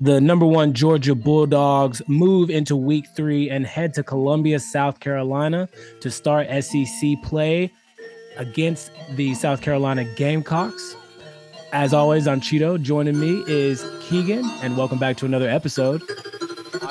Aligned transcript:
the 0.00 0.20
number 0.20 0.46
one 0.46 0.72
Georgia 0.72 1.14
Bulldogs 1.14 2.02
move 2.08 2.50
into 2.50 2.76
week 2.76 3.06
three 3.14 3.50
and 3.50 3.66
head 3.66 3.94
to 3.94 4.02
Columbia, 4.02 4.58
South 4.58 5.00
Carolina 5.00 5.68
to 6.00 6.10
start 6.10 6.48
SEC 6.62 7.22
play 7.22 7.72
against 8.36 8.90
the 9.12 9.34
South 9.34 9.60
Carolina 9.62 10.04
Gamecocks. 10.16 10.96
As 11.72 11.92
always, 11.92 12.28
I'm 12.28 12.40
Cheeto. 12.40 12.80
Joining 12.80 13.18
me 13.18 13.44
is 13.46 13.84
Keegan, 14.02 14.44
and 14.62 14.76
welcome 14.76 14.98
back 14.98 15.16
to 15.18 15.26
another 15.26 15.48
episode 15.48 16.02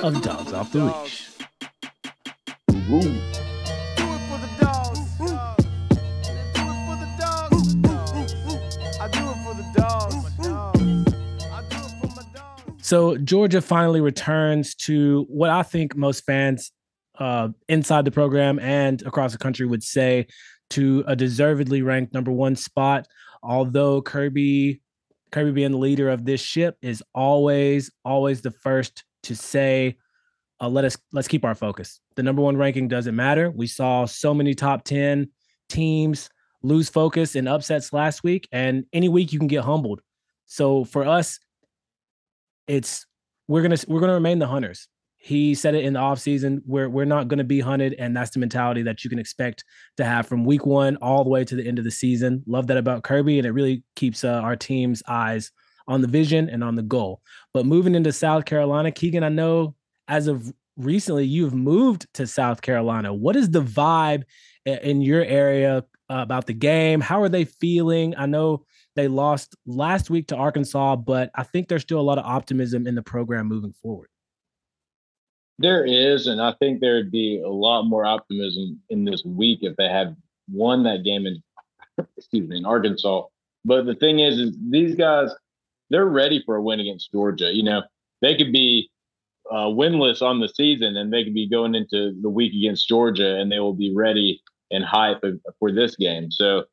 of 0.02 0.22
Dogs 0.22 0.54
Off 0.54 0.72
the 0.72 0.86
Leash. 0.86 1.30
Ooh. 2.90 3.33
So 12.94 13.18
Georgia 13.18 13.60
finally 13.60 14.02
returns 14.02 14.76
to 14.76 15.26
what 15.28 15.50
I 15.50 15.64
think 15.64 15.96
most 15.96 16.26
fans 16.26 16.72
uh, 17.18 17.50
inside 17.68 18.06
the 18.06 18.12
program 18.12 18.60
and 18.60 19.02
across 19.02 19.32
the 19.32 19.40
country 19.40 19.66
would 19.66 19.82
say 19.82 20.28
to 20.70 21.04
a 21.08 21.16
deservedly 21.16 21.82
ranked 21.82 22.14
number 22.14 22.32
one 22.32 22.56
spot. 22.56 23.08
Although 23.42 24.04
Kirby, 24.04 24.80
Kirby 25.32 25.50
being 25.50 25.72
the 25.72 25.80
leader 25.80 26.12
of 26.12 26.24
this 26.24 26.40
ship 26.40 26.78
is 26.84 27.02
always, 27.16 27.90
always 28.06 28.42
the 28.44 28.52
first 28.52 29.04
to 29.24 29.36
say, 29.36 29.98
uh, 30.62 30.70
"Let 30.70 30.86
us 30.86 30.96
let's 31.12 31.28
keep 31.28 31.46
our 31.46 31.56
focus." 31.56 32.00
The 32.16 32.22
number 32.22 32.44
one 32.44 32.58
ranking 32.58 32.90
doesn't 32.90 33.16
matter. 33.16 33.50
We 33.50 33.66
saw 33.66 34.06
so 34.06 34.36
many 34.36 34.54
top 34.54 34.84
ten 34.84 35.32
teams 35.68 36.30
lose 36.62 36.90
focus 36.90 37.36
in 37.36 37.48
upsets 37.48 37.92
last 37.92 38.24
week, 38.24 38.48
and 38.52 38.86
any 38.94 39.10
week 39.10 39.34
you 39.34 39.40
can 39.40 39.48
get 39.48 39.64
humbled. 39.64 40.02
So 40.46 40.84
for 40.84 41.08
us, 41.08 41.40
it's 42.68 43.06
we're 43.48 43.62
gonna 43.62 43.78
we're 43.88 44.00
gonna 44.00 44.14
remain 44.14 44.40
the 44.40 44.48
hunters. 44.48 44.88
He 45.18 45.56
said 45.56 45.76
it 45.76 45.86
in 45.86 45.94
the 45.94 46.00
offseason. 46.00 46.62
We're 46.66 46.90
we're 46.90 47.06
not 47.06 47.28
gonna 47.28 47.44
be 47.44 47.60
hunted, 47.60 47.96
and 47.98 48.16
that's 48.16 48.32
the 48.32 48.40
mentality 48.40 48.84
that 48.84 49.04
you 49.04 49.10
can 49.10 49.20
expect 49.20 49.64
to 49.98 50.06
have 50.06 50.28
from 50.28 50.46
week 50.46 50.66
one 50.66 50.98
all 50.98 51.24
the 51.24 51.30
way 51.30 51.46
to 51.46 51.56
the 51.56 51.68
end 51.68 51.80
of 51.80 51.86
the 51.86 51.92
season. 51.92 52.44
Love 52.46 52.68
that 52.68 52.78
about 52.78 53.04
Kirby, 53.04 53.40
and 53.40 53.48
it 53.48 53.52
really 53.52 53.84
keeps 53.96 54.24
uh, 54.24 54.42
our 54.44 54.56
team's 54.56 55.02
eyes 55.08 55.52
on 55.88 56.02
the 56.02 56.08
vision 56.08 56.50
and 56.50 56.64
on 56.64 56.76
the 56.76 56.82
goal. 56.82 57.22
But 57.54 57.66
moving 57.66 57.96
into 57.96 58.12
South 58.12 58.46
Carolina, 58.46 58.92
Keegan, 58.92 59.24
I 59.24 59.30
know 59.30 59.76
as 60.08 60.28
of 60.28 60.52
recently 60.78 61.26
you've 61.26 61.54
moved 61.54 62.08
to 62.16 62.28
South 62.28 62.62
Carolina. 62.62 63.14
What 63.14 63.36
is 63.36 63.50
the 63.50 63.62
vibe 63.62 64.24
in 64.66 65.02
your 65.02 65.24
area 65.24 65.84
about 66.22 66.48
the 66.48 66.54
game? 66.54 67.02
How 67.02 67.22
are 67.22 67.30
they 67.30 67.46
feeling? 67.46 68.16
I 68.18 68.26
know 68.26 68.66
they 68.96 69.08
lost 69.08 69.56
last 69.66 70.10
week 70.10 70.28
to 70.28 70.36
Arkansas, 70.36 70.98
but 70.98 71.32
I 71.36 71.44
think 71.44 71.68
there's 71.68 71.82
still 71.82 72.00
a 72.00 72.02
lot 72.02 72.18
of 72.18 72.26
optimism 72.26 72.88
in 72.88 72.96
the 72.96 73.02
program 73.02 73.48
moving 73.48 73.74
forward. 73.74 74.10
There 75.60 75.86
is, 75.86 76.28
and 76.28 76.42
I 76.42 76.54
think 76.60 76.80
there'd 76.80 77.12
be 77.12 77.42
a 77.44 77.50
lot 77.50 77.84
more 77.84 78.06
optimism 78.06 78.80
in 78.90 79.06
this 79.06 79.24
week 79.24 79.60
if 79.62 79.76
they 79.78 79.88
had 79.88 80.16
won 80.52 80.84
that 80.84 81.04
game 81.04 81.26
in 81.26 81.42
excuse 82.18 82.48
me 82.48 82.58
in 82.58 82.66
Arkansas. 82.66 83.24
But 83.66 83.86
the 83.86 83.96
thing 83.96 84.20
is, 84.20 84.40
is 84.40 84.58
these 84.70 84.96
guys 84.96 85.30
they're 85.90 86.06
ready 86.06 86.42
for 86.44 86.56
a 86.56 86.62
win 86.62 86.80
against 86.80 87.12
Georgia. 87.12 87.52
You 87.54 87.64
know, 87.64 87.84
they 88.22 88.36
could 88.36 88.52
be 88.52 88.90
uh, 89.52 89.68
winless 89.68 90.22
on 90.22 90.40
the 90.40 90.50
season, 90.50 90.98
and 90.98 91.14
they 91.14 91.24
could 91.24 91.36
be 91.36 91.48
going 91.48 91.76
into 91.76 92.20
the 92.22 92.30
week 92.30 92.54
against 92.54 92.88
Georgia, 92.88 93.38
and 93.40 93.52
they 93.52 93.60
will 93.60 93.76
be 93.76 93.94
ready 93.94 94.42
and 94.74 94.84
hype 94.84 95.24
for 95.60 95.72
this 95.72 95.96
game. 95.96 96.32
So 96.32 96.66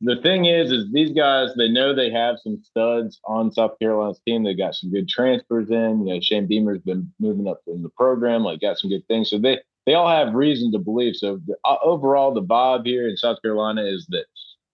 the 0.00 0.16
thing 0.22 0.44
is, 0.44 0.70
is 0.70 0.92
these 0.92 1.12
guys 1.12 1.54
they 1.56 1.68
know 1.68 1.94
they 1.94 2.10
have 2.10 2.36
some 2.42 2.62
studs 2.62 3.18
on 3.24 3.50
South 3.50 3.78
Carolina's 3.80 4.20
team. 4.26 4.44
They 4.44 4.54
got 4.54 4.74
some 4.74 4.90
good 4.90 5.08
transfers 5.08 5.70
in. 5.70 6.06
You 6.06 6.14
know, 6.14 6.20
Shane 6.20 6.46
Beamer's 6.46 6.82
been 6.82 7.10
moving 7.18 7.48
up 7.48 7.62
in 7.66 7.82
the 7.82 7.88
program, 7.88 8.42
like 8.42 8.60
got 8.60 8.78
some 8.78 8.90
good 8.90 9.06
things. 9.08 9.30
So 9.30 9.38
they 9.38 9.58
they 9.86 9.94
all 9.94 10.08
have 10.08 10.34
reason 10.34 10.70
to 10.72 10.78
believe. 10.78 11.16
So 11.16 11.40
the, 11.46 11.56
uh, 11.64 11.76
overall, 11.82 12.34
the 12.34 12.42
vibe 12.42 12.84
here 12.84 13.08
in 13.08 13.16
South 13.16 13.40
Carolina 13.40 13.84
is 13.84 14.06
that 14.10 14.26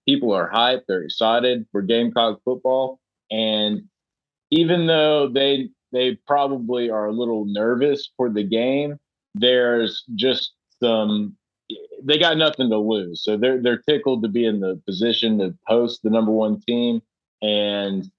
people 0.05 0.33
are 0.33 0.51
hyped, 0.51 0.83
they're 0.87 1.03
excited 1.03 1.65
for 1.71 1.81
Gamecock 1.81 2.41
football, 2.43 2.99
and 3.31 3.83
even 4.51 4.87
though 4.87 5.29
they 5.29 5.69
they 5.93 6.15
probably 6.27 6.89
are 6.89 7.05
a 7.05 7.13
little 7.13 7.45
nervous 7.45 8.11
for 8.17 8.29
the 8.29 8.43
game, 8.43 8.99
there's 9.35 10.03
just 10.15 10.53
some 10.81 11.37
they 12.03 12.17
got 12.17 12.37
nothing 12.37 12.69
to 12.69 12.77
lose. 12.77 13.23
So 13.23 13.37
they're 13.37 13.61
they're 13.61 13.81
tickled 13.81 14.23
to 14.23 14.29
be 14.29 14.45
in 14.45 14.59
the 14.59 14.81
position 14.85 15.39
to 15.39 15.55
host 15.65 16.01
the 16.03 16.09
number 16.09 16.31
one 16.31 16.59
team. 16.61 17.01
And 17.41 18.09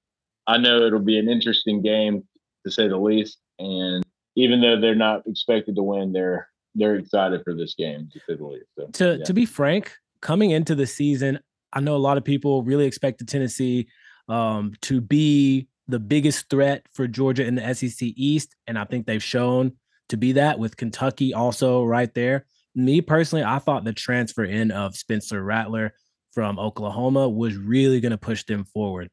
I 0.46 0.58
know 0.58 0.82
it'll 0.82 1.00
be 1.00 1.18
an 1.18 1.28
interesting 1.28 1.82
game 1.82 2.24
to 2.64 2.72
say 2.72 2.88
the 2.88 2.96
least. 2.96 3.38
And 3.58 4.04
even 4.36 4.60
though 4.60 4.80
they're 4.80 4.94
not 4.94 5.26
expected 5.26 5.76
to 5.76 5.82
win, 5.82 6.12
they're 6.12 6.48
they're 6.74 6.96
excited 6.96 7.42
for 7.44 7.54
this 7.54 7.74
game 7.74 8.08
to 8.12 8.20
say 8.20 8.36
the 8.36 8.44
least. 8.44 8.66
So, 8.76 8.86
to 8.86 9.18
yeah. 9.18 9.24
to 9.24 9.34
be 9.34 9.46
frank, 9.46 9.92
coming 10.20 10.50
into 10.50 10.74
the 10.74 10.86
season, 10.86 11.40
I 11.72 11.80
know 11.80 11.96
a 11.96 11.98
lot 11.98 12.18
of 12.18 12.24
people 12.24 12.62
really 12.62 12.86
expected 12.86 13.28
Tennessee 13.28 13.88
um, 14.28 14.72
to 14.82 15.00
be 15.00 15.68
the 15.86 16.00
biggest 16.00 16.48
threat 16.48 16.86
for 16.92 17.06
Georgia 17.06 17.44
in 17.44 17.54
the 17.54 17.74
SEC 17.74 18.08
East, 18.16 18.56
and 18.66 18.78
I 18.78 18.84
think 18.84 19.06
they've 19.06 19.22
shown 19.22 19.72
to 20.08 20.16
be 20.16 20.32
that 20.32 20.58
with 20.58 20.76
Kentucky 20.76 21.34
also 21.34 21.84
right 21.84 22.12
there 22.14 22.46
me 22.74 23.00
personally, 23.00 23.44
I 23.44 23.58
thought 23.58 23.84
the 23.84 23.92
transfer 23.92 24.44
in 24.44 24.70
of 24.70 24.96
Spencer 24.96 25.42
Rattler 25.42 25.94
from 26.32 26.58
Oklahoma 26.58 27.28
was 27.28 27.56
really 27.56 28.00
going 28.00 28.12
to 28.12 28.18
push 28.18 28.44
them 28.44 28.64
forward. 28.64 29.10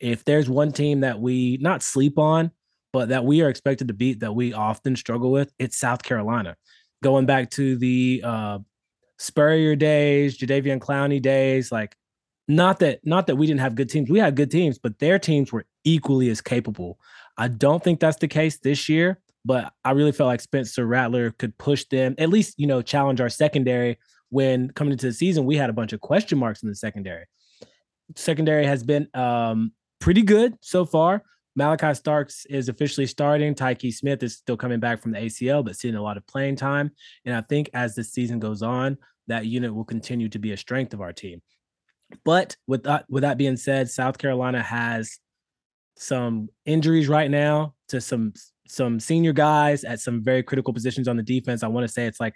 If 0.00 0.24
there's 0.24 0.48
one 0.48 0.72
team 0.72 1.00
that 1.00 1.20
we 1.20 1.58
not 1.60 1.82
sleep 1.82 2.18
on, 2.18 2.50
but 2.92 3.08
that 3.08 3.24
we 3.24 3.42
are 3.42 3.48
expected 3.48 3.88
to 3.88 3.94
beat 3.94 4.20
that 4.20 4.34
we 4.34 4.52
often 4.52 4.96
struggle 4.96 5.30
with, 5.30 5.52
it's 5.58 5.78
South 5.78 6.02
Carolina. 6.02 6.56
Going 7.02 7.26
back 7.26 7.50
to 7.52 7.76
the 7.76 8.22
uh, 8.24 8.58
Spurrier 9.18 9.76
days, 9.76 10.36
Jadeveon 10.38 10.80
Clowney 10.80 11.22
days, 11.22 11.70
like 11.70 11.96
not 12.48 12.80
that 12.80 13.00
not 13.04 13.26
that 13.26 13.36
we 13.36 13.46
didn't 13.46 13.60
have 13.60 13.74
good 13.74 13.88
teams. 13.88 14.10
We 14.10 14.18
had 14.18 14.36
good 14.36 14.50
teams, 14.50 14.78
but 14.78 14.98
their 14.98 15.18
teams 15.18 15.52
were 15.52 15.64
equally 15.84 16.28
as 16.30 16.40
capable. 16.40 16.98
I 17.36 17.48
don't 17.48 17.82
think 17.82 18.00
that's 18.00 18.18
the 18.18 18.28
case 18.28 18.58
this 18.58 18.88
year 18.88 19.20
but 19.44 19.72
I 19.84 19.92
really 19.92 20.12
felt 20.12 20.28
like 20.28 20.40
Spencer 20.40 20.86
Rattler 20.86 21.30
could 21.32 21.56
push 21.58 21.84
them, 21.90 22.14
at 22.18 22.30
least, 22.30 22.54
you 22.58 22.66
know, 22.66 22.82
challenge 22.82 23.20
our 23.20 23.28
secondary 23.28 23.98
when 24.30 24.70
coming 24.70 24.92
into 24.92 25.06
the 25.06 25.12
season, 25.12 25.44
we 25.44 25.56
had 25.56 25.70
a 25.70 25.74
bunch 25.74 25.92
of 25.92 26.00
question 26.00 26.38
marks 26.38 26.62
in 26.62 26.68
the 26.68 26.74
secondary. 26.74 27.26
Secondary 28.16 28.66
has 28.66 28.82
been 28.82 29.08
um, 29.14 29.72
pretty 30.00 30.22
good 30.22 30.56
so 30.60 30.84
far. 30.84 31.22
Malachi 31.56 31.94
Starks 31.94 32.44
is 32.46 32.68
officially 32.68 33.06
starting. 33.06 33.54
Tykee 33.54 33.94
Smith 33.94 34.22
is 34.22 34.36
still 34.36 34.56
coming 34.56 34.80
back 34.80 35.00
from 35.00 35.12
the 35.12 35.20
ACL, 35.20 35.64
but 35.64 35.76
seeing 35.76 35.94
a 35.94 36.02
lot 36.02 36.16
of 36.16 36.26
playing 36.26 36.56
time. 36.56 36.90
And 37.24 37.34
I 37.34 37.42
think 37.42 37.70
as 37.74 37.94
the 37.94 38.02
season 38.02 38.40
goes 38.40 38.62
on, 38.62 38.98
that 39.28 39.46
unit 39.46 39.72
will 39.72 39.84
continue 39.84 40.28
to 40.30 40.38
be 40.38 40.52
a 40.52 40.56
strength 40.56 40.92
of 40.94 41.00
our 41.00 41.12
team. 41.12 41.40
But 42.24 42.56
with 42.66 42.82
that, 42.84 43.04
with 43.08 43.22
that 43.22 43.38
being 43.38 43.56
said, 43.56 43.88
South 43.88 44.18
Carolina 44.18 44.62
has 44.62 45.18
some 45.96 46.48
injuries 46.66 47.08
right 47.08 47.30
now 47.30 47.74
to 47.88 48.00
some 48.00 48.34
some 48.66 48.98
senior 49.00 49.32
guys 49.32 49.84
at 49.84 50.00
some 50.00 50.22
very 50.22 50.42
critical 50.42 50.72
positions 50.72 51.08
on 51.08 51.16
the 51.16 51.22
defense. 51.22 51.62
I 51.62 51.68
want 51.68 51.86
to 51.86 51.92
say 51.92 52.06
it's 52.06 52.20
like 52.20 52.34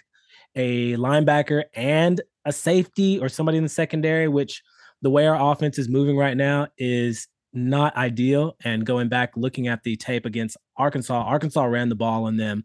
a 0.54 0.94
linebacker 0.94 1.64
and 1.74 2.20
a 2.44 2.52
safety 2.52 3.18
or 3.18 3.28
somebody 3.28 3.58
in 3.58 3.64
the 3.64 3.68
secondary, 3.68 4.28
which 4.28 4.62
the 5.02 5.10
way 5.10 5.26
our 5.26 5.52
offense 5.52 5.78
is 5.78 5.88
moving 5.88 6.16
right 6.16 6.36
now 6.36 6.68
is 6.76 7.28
not 7.52 7.96
ideal. 7.96 8.56
And 8.64 8.84
going 8.84 9.08
back 9.08 9.32
looking 9.36 9.68
at 9.68 9.82
the 9.82 9.96
tape 9.96 10.26
against 10.26 10.56
Arkansas, 10.76 11.22
Arkansas 11.22 11.64
ran 11.64 11.88
the 11.88 11.94
ball 11.94 12.24
on 12.24 12.36
them 12.36 12.64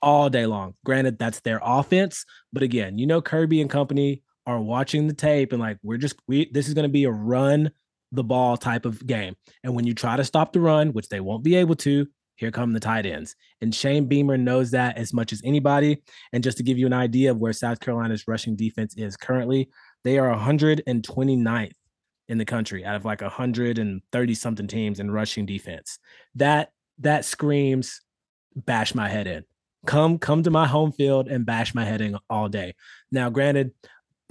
all 0.00 0.28
day 0.28 0.46
long. 0.46 0.74
Granted, 0.84 1.18
that's 1.18 1.40
their 1.40 1.60
offense, 1.62 2.24
but 2.52 2.62
again, 2.62 2.98
you 2.98 3.06
know 3.06 3.22
Kirby 3.22 3.60
and 3.60 3.70
company 3.70 4.22
are 4.46 4.60
watching 4.60 5.06
the 5.06 5.14
tape 5.14 5.52
and 5.52 5.60
like 5.60 5.78
we're 5.84 5.98
just 5.98 6.16
we 6.26 6.50
this 6.50 6.66
is 6.66 6.74
going 6.74 6.82
to 6.82 6.88
be 6.88 7.04
a 7.04 7.10
run 7.10 7.70
the 8.10 8.24
ball 8.24 8.56
type 8.56 8.84
of 8.84 9.04
game. 9.06 9.36
And 9.62 9.74
when 9.74 9.86
you 9.86 9.94
try 9.94 10.16
to 10.16 10.24
stop 10.24 10.52
the 10.52 10.60
run, 10.60 10.92
which 10.92 11.08
they 11.08 11.20
won't 11.20 11.42
be 11.44 11.54
able 11.54 11.76
to, 11.76 12.06
here 12.42 12.50
come 12.50 12.72
the 12.72 12.80
tight 12.80 13.06
ends. 13.06 13.36
And 13.60 13.72
Shane 13.72 14.06
Beamer 14.06 14.36
knows 14.36 14.72
that 14.72 14.98
as 14.98 15.12
much 15.12 15.32
as 15.32 15.40
anybody. 15.44 16.02
And 16.32 16.42
just 16.42 16.56
to 16.56 16.64
give 16.64 16.76
you 16.76 16.86
an 16.86 16.92
idea 16.92 17.30
of 17.30 17.38
where 17.38 17.52
South 17.52 17.78
Carolina's 17.78 18.26
rushing 18.26 18.56
defense 18.56 18.94
is 18.96 19.16
currently, 19.16 19.70
they 20.02 20.18
are 20.18 20.36
129th 20.36 21.72
in 22.28 22.38
the 22.38 22.44
country 22.44 22.84
out 22.84 22.96
of 22.96 23.04
like 23.04 23.20
130 23.20 24.34
something 24.34 24.66
teams 24.66 24.98
in 24.98 25.10
rushing 25.10 25.46
defense. 25.46 26.00
That 26.34 26.72
that 26.98 27.24
screams 27.24 28.00
bash 28.56 28.92
my 28.92 29.08
head 29.08 29.28
in. 29.28 29.44
Come 29.86 30.18
come 30.18 30.42
to 30.42 30.50
my 30.50 30.66
home 30.66 30.90
field 30.90 31.28
and 31.28 31.46
bash 31.46 31.74
my 31.74 31.84
head 31.84 32.00
in 32.00 32.18
all 32.28 32.48
day. 32.48 32.74
Now, 33.12 33.30
granted, 33.30 33.70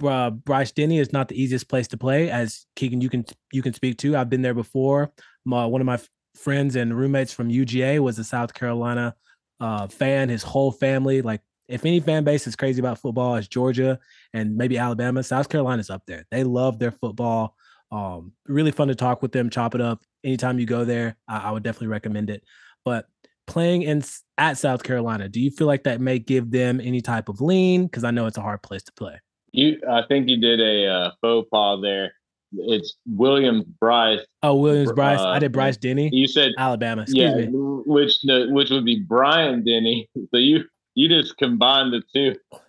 uh, 0.02 0.30
Bryce 0.30 0.72
Denny 0.72 0.98
is 0.98 1.12
not 1.12 1.28
the 1.28 1.40
easiest 1.40 1.68
place 1.68 1.88
to 1.88 1.96
play, 1.96 2.30
as 2.30 2.66
Keegan 2.76 3.00
you 3.00 3.08
can 3.08 3.24
you 3.52 3.62
can 3.62 3.72
speak 3.72 3.96
to. 3.98 4.16
I've 4.16 4.30
been 4.30 4.42
there 4.42 4.54
before. 4.54 5.12
My, 5.44 5.66
one 5.66 5.80
of 5.80 5.86
my 5.86 5.98
friends 6.34 6.76
and 6.76 6.96
roommates 6.96 7.32
from 7.32 7.48
UGA 7.48 8.00
was 8.00 8.18
a 8.18 8.24
South 8.24 8.54
Carolina 8.54 9.14
uh, 9.60 9.86
fan. 9.86 10.28
His 10.28 10.42
whole 10.42 10.72
family, 10.72 11.22
like 11.22 11.40
if 11.68 11.84
any 11.84 12.00
fan 12.00 12.24
base 12.24 12.46
is 12.46 12.56
crazy 12.56 12.80
about 12.80 12.98
football, 12.98 13.36
it's 13.36 13.48
Georgia 13.48 13.98
and 14.32 14.56
maybe 14.56 14.78
Alabama. 14.78 15.22
South 15.22 15.48
Carolina's 15.48 15.90
up 15.90 16.02
there. 16.06 16.24
They 16.30 16.44
love 16.44 16.78
their 16.78 16.90
football. 16.90 17.56
Um, 17.90 18.32
really 18.46 18.72
fun 18.72 18.88
to 18.88 18.94
talk 18.94 19.22
with 19.22 19.32
them, 19.32 19.50
chop 19.50 19.74
it 19.74 19.80
up. 19.80 20.02
Anytime 20.24 20.58
you 20.58 20.66
go 20.66 20.84
there, 20.84 21.16
I, 21.28 21.38
I 21.38 21.50
would 21.50 21.62
definitely 21.62 21.88
recommend 21.88 22.30
it. 22.30 22.42
But 22.84 23.06
playing 23.46 23.82
in 23.82 24.02
at 24.38 24.58
South 24.58 24.82
Carolina, 24.82 25.28
do 25.28 25.40
you 25.40 25.50
feel 25.50 25.66
like 25.66 25.84
that 25.84 26.00
may 26.00 26.18
give 26.18 26.50
them 26.50 26.80
any 26.80 27.00
type 27.00 27.28
of 27.28 27.40
lean? 27.40 27.84
Because 27.84 28.04
I 28.04 28.10
know 28.10 28.26
it's 28.26 28.38
a 28.38 28.42
hard 28.42 28.62
place 28.62 28.82
to 28.84 28.92
play. 28.92 29.20
You, 29.52 29.78
I 29.88 30.02
think 30.08 30.28
you 30.28 30.38
did 30.40 30.60
a 30.60 30.86
uh, 30.88 31.10
faux 31.20 31.48
pas 31.50 31.80
there. 31.82 32.12
It's 32.54 32.96
Williams 33.06 33.64
Bryce. 33.80 34.20
Oh, 34.42 34.56
Williams-Brice. 34.56 35.20
Uh, 35.20 35.28
I 35.28 35.38
did 35.38 35.52
Bryce 35.52 35.76
Denny. 35.76 36.10
You 36.12 36.26
said 36.26 36.52
Alabama. 36.58 37.02
Excuse 37.02 37.32
yeah, 37.36 37.46
me. 37.46 37.48
which 37.52 38.18
which 38.24 38.70
would 38.70 38.84
be 38.84 39.00
Bryant-Denny. 39.00 40.08
So 40.30 40.38
you 40.38 40.64
you 40.94 41.08
just 41.08 41.36
combined 41.38 41.92
the 41.92 42.02
two. 42.14 42.36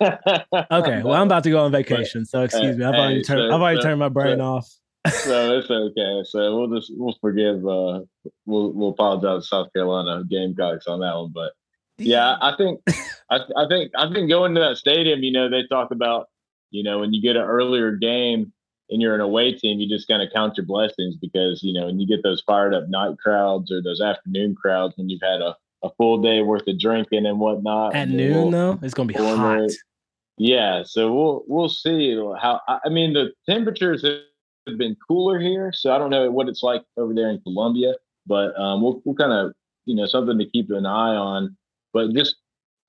okay, 0.70 1.02
well 1.02 1.14
I'm 1.14 1.26
about 1.26 1.44
to 1.44 1.50
go 1.50 1.64
on 1.64 1.72
vacation, 1.72 2.22
but, 2.22 2.28
so 2.28 2.42
excuse 2.42 2.76
me. 2.76 2.84
I've 2.84 2.94
already 2.94 3.22
turned 3.22 3.50
so, 3.50 3.54
I've 3.54 3.60
already 3.60 3.80
so, 3.80 3.88
turned 3.88 4.00
my 4.00 4.08
brain 4.08 4.38
so, 4.38 4.44
off. 4.44 4.68
so 5.08 5.58
it's 5.58 5.70
okay. 5.70 6.22
So 6.24 6.58
we'll 6.58 6.78
just 6.78 6.92
we'll 6.96 7.16
forgive. 7.20 7.58
Uh, 7.66 8.00
we'll 8.46 8.72
we'll 8.72 8.90
apologize 8.90 9.42
to 9.42 9.48
South 9.48 9.72
Carolina 9.72 10.24
Gamecocks 10.28 10.86
on 10.86 11.00
that 11.00 11.14
one, 11.14 11.32
but 11.34 11.52
yeah, 11.98 12.36
I 12.40 12.56
think 12.56 12.80
I, 13.30 13.40
I 13.56 13.68
think 13.68 13.92
I 13.96 14.12
think 14.12 14.28
going 14.28 14.54
to 14.54 14.60
that 14.60 14.76
stadium, 14.76 15.22
you 15.22 15.32
know, 15.32 15.48
they 15.48 15.66
talk 15.66 15.90
about 15.90 16.28
you 16.70 16.82
know 16.82 16.98
when 16.98 17.12
you 17.12 17.22
get 17.22 17.36
an 17.36 17.42
earlier 17.42 17.92
game 17.92 18.52
and 18.94 19.02
you're 19.02 19.14
an 19.14 19.20
away 19.20 19.52
team, 19.52 19.80
you 19.80 19.88
just 19.88 20.08
kind 20.08 20.22
of 20.22 20.30
count 20.32 20.56
your 20.56 20.64
blessings 20.64 21.16
because 21.16 21.62
you 21.62 21.74
know 21.74 21.86
when 21.86 22.00
you 22.00 22.06
get 22.06 22.22
those 22.22 22.40
fired 22.40 22.72
up 22.72 22.88
night 22.88 23.18
crowds 23.18 23.70
or 23.70 23.82
those 23.82 24.00
afternoon 24.00 24.54
crowds 24.54 24.94
when 24.96 25.08
you've 25.10 25.20
had 25.20 25.42
a 25.42 25.56
a 25.82 25.90
full 25.98 26.22
day 26.22 26.40
worth 26.40 26.66
of 26.66 26.78
drinking 26.78 27.26
and 27.26 27.38
whatnot. 27.38 27.94
At 27.94 28.08
noon, 28.08 28.34
we'll, 28.34 28.50
though, 28.50 28.78
it's 28.82 28.94
gonna 28.94 29.08
be 29.08 29.14
hot. 29.14 29.70
Yeah, 30.38 30.82
so 30.84 31.12
we'll 31.12 31.44
we'll 31.46 31.68
see 31.68 32.16
how. 32.40 32.60
I 32.66 32.88
mean, 32.88 33.12
the 33.12 33.32
temperatures 33.48 34.02
have 34.02 34.78
been 34.78 34.96
cooler 35.06 35.38
here, 35.38 35.72
so 35.72 35.92
I 35.92 35.98
don't 35.98 36.10
know 36.10 36.30
what 36.30 36.48
it's 36.48 36.62
like 36.62 36.84
over 36.96 37.12
there 37.14 37.28
in 37.30 37.40
Columbia, 37.42 37.94
but 38.26 38.58
um, 38.58 38.80
we'll 38.80 39.02
we'll 39.04 39.14
kind 39.16 39.32
of 39.32 39.52
you 39.84 39.94
know 39.94 40.06
something 40.06 40.38
to 40.38 40.46
keep 40.46 40.70
an 40.70 40.86
eye 40.86 41.14
on. 41.14 41.56
But 41.92 42.12
just 42.14 42.36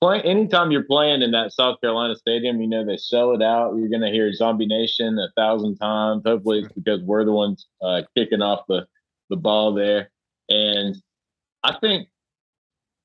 play 0.05 0.21
anytime 0.21 0.71
you're 0.71 0.83
playing 0.83 1.21
in 1.21 1.31
that 1.31 1.53
South 1.53 1.81
Carolina 1.81 2.15
stadium, 2.15 2.61
you 2.61 2.67
know 2.67 2.85
they 2.85 2.97
sell 2.97 3.33
it 3.33 3.41
out. 3.41 3.75
You're 3.75 3.89
gonna 3.89 4.11
hear 4.11 4.31
Zombie 4.33 4.67
Nation 4.67 5.17
a 5.19 5.31
thousand 5.35 5.77
times. 5.77 6.23
Hopefully, 6.25 6.59
it's 6.59 6.73
because 6.73 7.01
we're 7.01 7.25
the 7.25 7.31
ones 7.31 7.67
uh, 7.81 8.01
kicking 8.15 8.41
off 8.41 8.65
the 8.67 8.87
the 9.29 9.35
ball 9.35 9.73
there, 9.73 10.11
and 10.49 10.95
I 11.63 11.77
think 11.79 12.07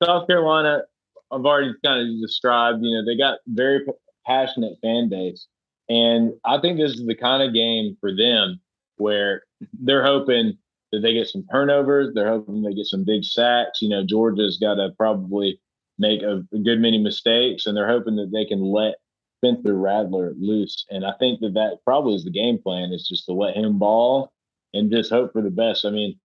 South 0.03 0.27
Carolina, 0.27 0.83
I've 1.31 1.45
already 1.45 1.73
kind 1.83 2.01
of 2.01 2.21
described, 2.21 2.79
you 2.83 2.91
know, 2.95 3.05
they 3.05 3.17
got 3.17 3.39
very 3.47 3.85
passionate 4.25 4.77
fan 4.81 5.09
base. 5.09 5.47
And 5.89 6.33
I 6.45 6.59
think 6.59 6.77
this 6.77 6.93
is 6.93 7.05
the 7.05 7.15
kind 7.15 7.43
of 7.43 7.53
game 7.53 7.97
for 7.99 8.15
them 8.15 8.59
where 8.97 9.43
they're 9.79 10.05
hoping 10.05 10.57
that 10.91 10.99
they 10.99 11.13
get 11.13 11.27
some 11.27 11.45
turnovers. 11.51 12.13
They're 12.13 12.29
hoping 12.29 12.61
they 12.61 12.73
get 12.73 12.85
some 12.85 13.03
big 13.03 13.23
sacks. 13.23 13.81
You 13.81 13.89
know, 13.89 14.05
Georgia's 14.05 14.57
got 14.57 14.75
to 14.75 14.89
probably 14.97 15.59
make 16.01 16.21
a, 16.21 16.43
a, 16.53 16.59
good 16.59 16.79
many 16.79 16.97
mistakes, 16.97 17.65
and 17.65 17.77
they're 17.77 17.87
hoping 17.87 18.17
that 18.17 18.31
they 18.31 18.45
can 18.45 18.61
let 18.61 18.95
Spencer 19.37 19.75
Rattler 19.77 20.33
loose. 20.37 20.85
And 20.89 21.05
I 21.05 21.13
think 21.19 21.39
that 21.39 21.53
that 21.53 21.77
probably 21.85 22.15
is 22.15 22.25
the 22.25 22.31
game 22.31 22.57
plan 22.57 22.91
is 22.91 23.07
just 23.07 23.25
to 23.27 23.33
let 23.33 23.55
him 23.55 23.79
ball 23.79 24.31
and 24.73 24.91
just 24.91 25.11
hope 25.11 25.31
for 25.31 25.41
the 25.41 25.49
best. 25.49 25.85
I 25.85 25.91
mean, 25.91 26.19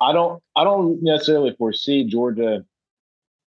I 0.00 0.12
don't, 0.12 0.42
I 0.54 0.64
don't 0.64 1.02
necessarily 1.02 1.54
foresee 1.58 2.04
Georgia 2.04 2.64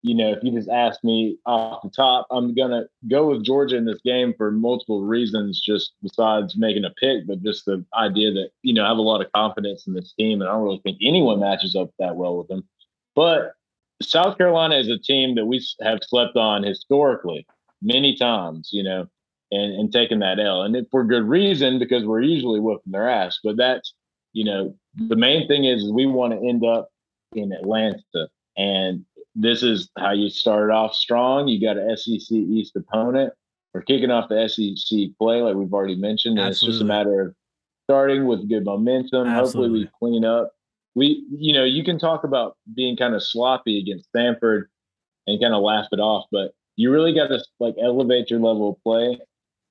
you 0.02 0.14
know, 0.14 0.32
if 0.32 0.42
you 0.42 0.52
just 0.52 0.68
ask 0.68 1.02
me 1.04 1.36
off 1.44 1.82
the 1.82 1.90
top, 1.90 2.26
I'm 2.30 2.54
gonna 2.54 2.84
go 3.10 3.28
with 3.28 3.44
Georgia 3.44 3.76
in 3.76 3.84
this 3.84 4.00
game 4.02 4.34
for 4.36 4.50
multiple 4.50 5.02
reasons, 5.02 5.60
just 5.60 5.92
besides 6.02 6.56
making 6.56 6.84
a 6.84 6.90
pick, 6.90 7.26
but 7.26 7.42
just 7.42 7.66
the 7.66 7.84
idea 7.94 8.32
that, 8.32 8.50
you 8.62 8.72
know, 8.72 8.84
I 8.84 8.88
have 8.88 8.96
a 8.96 9.02
lot 9.02 9.20
of 9.20 9.32
confidence 9.32 9.86
in 9.86 9.92
this 9.92 10.14
team 10.18 10.40
and 10.40 10.48
I 10.48 10.54
don't 10.54 10.64
really 10.64 10.80
think 10.84 10.98
anyone 11.02 11.40
matches 11.40 11.76
up 11.76 11.90
that 11.98 12.16
well 12.16 12.38
with 12.38 12.48
them. 12.48 12.66
But 13.14 13.52
South 14.02 14.38
Carolina 14.38 14.76
is 14.76 14.88
a 14.88 14.98
team 14.98 15.34
that 15.34 15.46
we 15.46 15.64
have 15.82 16.00
slept 16.02 16.36
on 16.36 16.62
historically 16.62 17.46
many 17.82 18.16
times, 18.16 18.70
you 18.72 18.82
know, 18.82 19.06
and, 19.50 19.72
and 19.72 19.92
taken 19.92 20.20
that 20.20 20.38
L. 20.38 20.62
And 20.62 20.86
for 20.90 21.04
good 21.04 21.24
reason, 21.24 21.78
because 21.78 22.04
we're 22.04 22.22
usually 22.22 22.60
whooping 22.60 22.92
their 22.92 23.08
ass. 23.08 23.38
But 23.42 23.56
that's, 23.56 23.94
you 24.32 24.44
know, 24.44 24.74
the 24.96 25.16
main 25.16 25.48
thing 25.48 25.64
is 25.64 25.90
we 25.92 26.06
want 26.06 26.32
to 26.32 26.48
end 26.48 26.64
up 26.64 26.88
in 27.32 27.52
Atlanta. 27.52 28.28
And 28.56 29.04
this 29.34 29.62
is 29.62 29.90
how 29.98 30.12
you 30.12 30.30
start 30.30 30.70
off 30.70 30.94
strong. 30.94 31.48
You 31.48 31.60
got 31.60 31.78
an 31.78 31.96
SEC 31.96 32.30
East 32.30 32.76
opponent. 32.76 33.32
We're 33.72 33.82
kicking 33.82 34.10
off 34.10 34.28
the 34.28 34.48
SEC 34.48 35.10
play, 35.18 35.42
like 35.42 35.54
we've 35.54 35.72
already 35.72 35.94
mentioned. 35.94 36.38
And 36.38 36.48
it's 36.48 36.60
just 36.60 36.80
a 36.80 36.84
matter 36.84 37.20
of 37.20 37.34
starting 37.88 38.26
with 38.26 38.48
good 38.48 38.64
momentum. 38.64 39.28
Absolutely. 39.28 39.34
Hopefully, 39.34 39.70
we 39.70 39.90
clean 39.98 40.24
up. 40.24 40.52
We, 40.94 41.24
you 41.30 41.52
know, 41.52 41.64
you 41.64 41.84
can 41.84 41.98
talk 41.98 42.24
about 42.24 42.56
being 42.74 42.96
kind 42.96 43.14
of 43.14 43.22
sloppy 43.22 43.78
against 43.78 44.08
Stanford 44.08 44.68
and 45.26 45.40
kind 45.40 45.54
of 45.54 45.62
laugh 45.62 45.86
it 45.92 46.00
off, 46.00 46.26
but 46.32 46.52
you 46.76 46.90
really 46.90 47.14
got 47.14 47.28
to 47.28 47.40
like 47.60 47.76
elevate 47.80 48.30
your 48.30 48.40
level 48.40 48.70
of 48.70 48.82
play. 48.82 49.18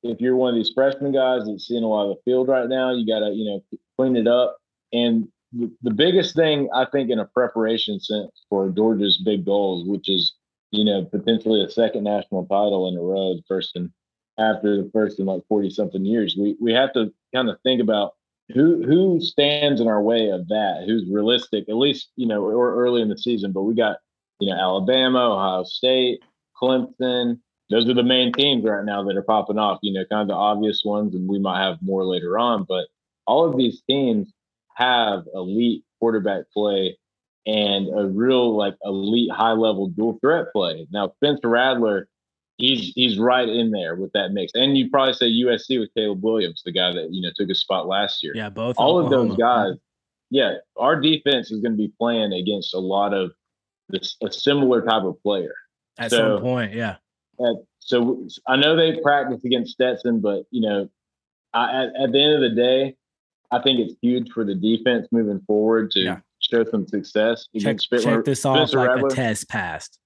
If 0.01 0.21
you're 0.21 0.35
one 0.35 0.49
of 0.49 0.55
these 0.55 0.71
freshman 0.73 1.11
guys 1.11 1.45
that's 1.45 1.67
seeing 1.67 1.83
a 1.83 1.87
lot 1.87 2.09
of 2.09 2.17
the 2.17 2.31
field 2.31 2.47
right 2.47 2.69
now, 2.69 2.93
you 2.93 3.05
got 3.05 3.19
to, 3.19 3.31
you 3.33 3.45
know, 3.45 3.63
clean 3.97 4.15
it 4.15 4.27
up. 4.27 4.57
And 4.93 5.27
the, 5.51 5.91
biggest 5.91 6.35
thing 6.35 6.69
I 6.73 6.85
think 6.85 7.09
in 7.09 7.19
a 7.19 7.25
preparation 7.25 7.99
sense 7.99 8.45
for 8.49 8.69
Georgia's 8.69 9.17
big 9.17 9.45
goals, 9.45 9.87
which 9.87 10.09
is 10.09 10.33
you 10.71 10.85
know 10.85 11.05
potentially 11.05 11.63
a 11.63 11.69
second 11.69 12.03
national 12.03 12.45
title 12.45 12.87
in 12.87 12.97
a 12.97 13.01
row, 13.01 13.39
first 13.47 13.75
and 13.75 13.91
after 14.37 14.77
the 14.77 14.89
first 14.93 15.19
in 15.19 15.25
like 15.25 15.41
forty 15.49 15.69
something 15.69 16.05
years, 16.05 16.35
we 16.37 16.55
we 16.59 16.73
have 16.73 16.93
to 16.93 17.13
kind 17.33 17.49
of 17.49 17.57
think 17.63 17.81
about 17.81 18.13
who 18.53 18.83
who 18.83 19.21
stands 19.21 19.79
in 19.79 19.87
our 19.87 20.01
way 20.01 20.29
of 20.29 20.47
that, 20.47 20.83
who's 20.85 21.09
realistic, 21.09 21.69
at 21.69 21.75
least 21.75 22.09
you 22.15 22.27
know, 22.27 22.43
or 22.43 22.75
early 22.75 23.01
in 23.01 23.09
the 23.09 23.17
season. 23.17 23.51
But 23.51 23.63
we 23.63 23.75
got 23.75 23.97
you 24.39 24.49
know 24.49 24.59
Alabama, 24.59 25.35
Ohio 25.35 25.63
State, 25.63 26.21
Clemson. 26.61 27.39
Those 27.69 27.87
are 27.87 27.93
the 27.93 28.03
main 28.03 28.33
teams 28.33 28.63
right 28.63 28.83
now 28.83 29.03
that 29.03 29.15
are 29.15 29.21
popping 29.21 29.59
off. 29.59 29.79
You 29.83 29.93
know, 29.93 30.05
kind 30.09 30.21
of 30.21 30.27
the 30.27 30.33
obvious 30.33 30.81
ones, 30.83 31.13
and 31.13 31.27
we 31.27 31.39
might 31.39 31.63
have 31.63 31.81
more 31.81 32.03
later 32.03 32.37
on. 32.37 32.65
But 32.67 32.87
all 33.27 33.47
of 33.47 33.57
these 33.57 33.81
teams 33.87 34.31
have 34.75 35.25
elite 35.33 35.83
quarterback 35.99 36.45
play 36.51 36.97
and 37.45 37.87
a 37.89 38.07
real 38.07 38.55
like 38.55 38.75
elite 38.83 39.31
high 39.31 39.51
level 39.51 39.87
dual 39.87 40.17
threat 40.21 40.47
play. 40.53 40.87
Now 40.91 41.13
Spencer 41.17 41.49
Rattler, 41.49 42.07
he's 42.59 42.93
he's 42.93 43.17
right 43.17 43.49
in 43.49 43.71
there 43.71 43.95
with 43.95 44.11
that 44.13 44.31
mix. 44.31 44.51
And 44.53 44.77
you 44.77 44.89
probably 44.89 45.13
say 45.13 45.31
USC 45.31 45.79
with 45.79 45.89
Caleb 45.95 46.23
Williams, 46.23 46.61
the 46.63 46.71
guy 46.71 46.93
that 46.93 47.07
you 47.11 47.21
know 47.21 47.31
took 47.35 47.49
a 47.49 47.55
spot 47.55 47.87
last 47.87 48.23
year. 48.23 48.33
Yeah, 48.35 48.49
both. 48.49 48.75
All 48.77 48.97
Oklahoma. 48.97 49.21
of 49.21 49.29
those 49.29 49.37
guys. 49.37 49.73
Yeah, 50.29 50.55
our 50.77 50.99
defense 50.99 51.49
is 51.49 51.59
going 51.61 51.71
to 51.71 51.77
be 51.77 51.91
playing 51.99 52.33
against 52.33 52.75
a 52.75 52.79
lot 52.79 53.15
of 53.15 53.31
this 53.87 54.15
a 54.21 54.31
similar 54.31 54.85
type 54.85 55.03
of 55.03 55.21
player. 55.23 55.55
At 55.97 56.11
so, 56.11 56.35
some 56.35 56.41
point, 56.41 56.73
yeah. 56.73 56.97
At, 57.39 57.55
so 57.79 58.27
I 58.47 58.57
know 58.57 58.75
they 58.75 58.99
practice 59.01 59.43
against 59.43 59.73
Stetson, 59.73 60.19
but 60.19 60.43
you 60.51 60.61
know, 60.61 60.89
I, 61.53 61.83
at, 61.83 61.87
at 61.99 62.11
the 62.11 62.21
end 62.21 62.35
of 62.35 62.41
the 62.41 62.55
day, 62.55 62.95
I 63.51 63.59
think 63.61 63.79
it's 63.79 63.95
huge 64.01 64.31
for 64.31 64.45
the 64.45 64.53
defense 64.53 65.07
moving 65.11 65.41
forward 65.47 65.89
to 65.91 65.99
yeah. 66.01 66.17
show 66.39 66.63
some 66.65 66.87
success. 66.87 67.47
Check, 67.57 67.79
check 67.79 68.23
this 68.23 68.45
off 68.45 68.71
like 68.73 68.89
Rattler. 68.89 69.07
a 69.07 69.11
test 69.11 69.49
passed. 69.49 69.99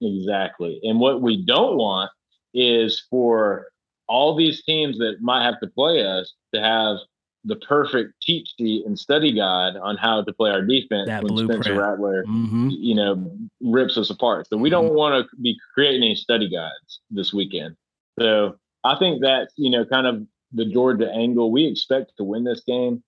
Exactly. 0.00 0.80
And 0.82 0.98
what 0.98 1.20
we 1.22 1.44
don't 1.44 1.76
want 1.76 2.10
is 2.54 3.04
for 3.10 3.66
all 4.08 4.34
these 4.34 4.62
teams 4.64 4.98
that 4.98 5.18
might 5.20 5.44
have 5.44 5.60
to 5.60 5.68
play 5.68 6.04
us 6.04 6.32
to 6.54 6.60
have 6.60 6.96
the 7.44 7.56
perfect 7.56 8.20
cheat 8.20 8.46
sheet 8.58 8.84
and 8.84 8.98
study 8.98 9.32
guide 9.32 9.76
on 9.76 9.96
how 9.96 10.22
to 10.22 10.32
play 10.32 10.50
our 10.50 10.62
defense 10.62 11.06
that 11.06 11.22
when 11.22 11.34
blueprint. 11.34 11.64
Spencer 11.64 11.80
Rattler, 11.80 12.24
mm-hmm. 12.24 12.68
you 12.70 12.94
know, 12.94 13.32
rips 13.62 13.96
us 13.96 14.10
apart. 14.10 14.48
So 14.48 14.56
we 14.56 14.68
don't 14.68 14.86
mm-hmm. 14.86 14.96
want 14.96 15.26
to 15.30 15.36
be 15.40 15.56
creating 15.72 16.02
any 16.02 16.14
study 16.14 16.50
guides 16.50 17.00
this 17.10 17.32
weekend. 17.32 17.76
So 18.18 18.56
I 18.84 18.98
think 18.98 19.22
that's 19.22 19.54
you 19.56 19.70
know 19.70 19.84
kind 19.84 20.06
of 20.06 20.26
the 20.52 20.66
Georgia 20.66 21.10
angle. 21.10 21.50
We 21.50 21.66
expect 21.66 22.12
to 22.18 22.24
win 22.24 22.44
this 22.44 22.62
game. 22.66 23.02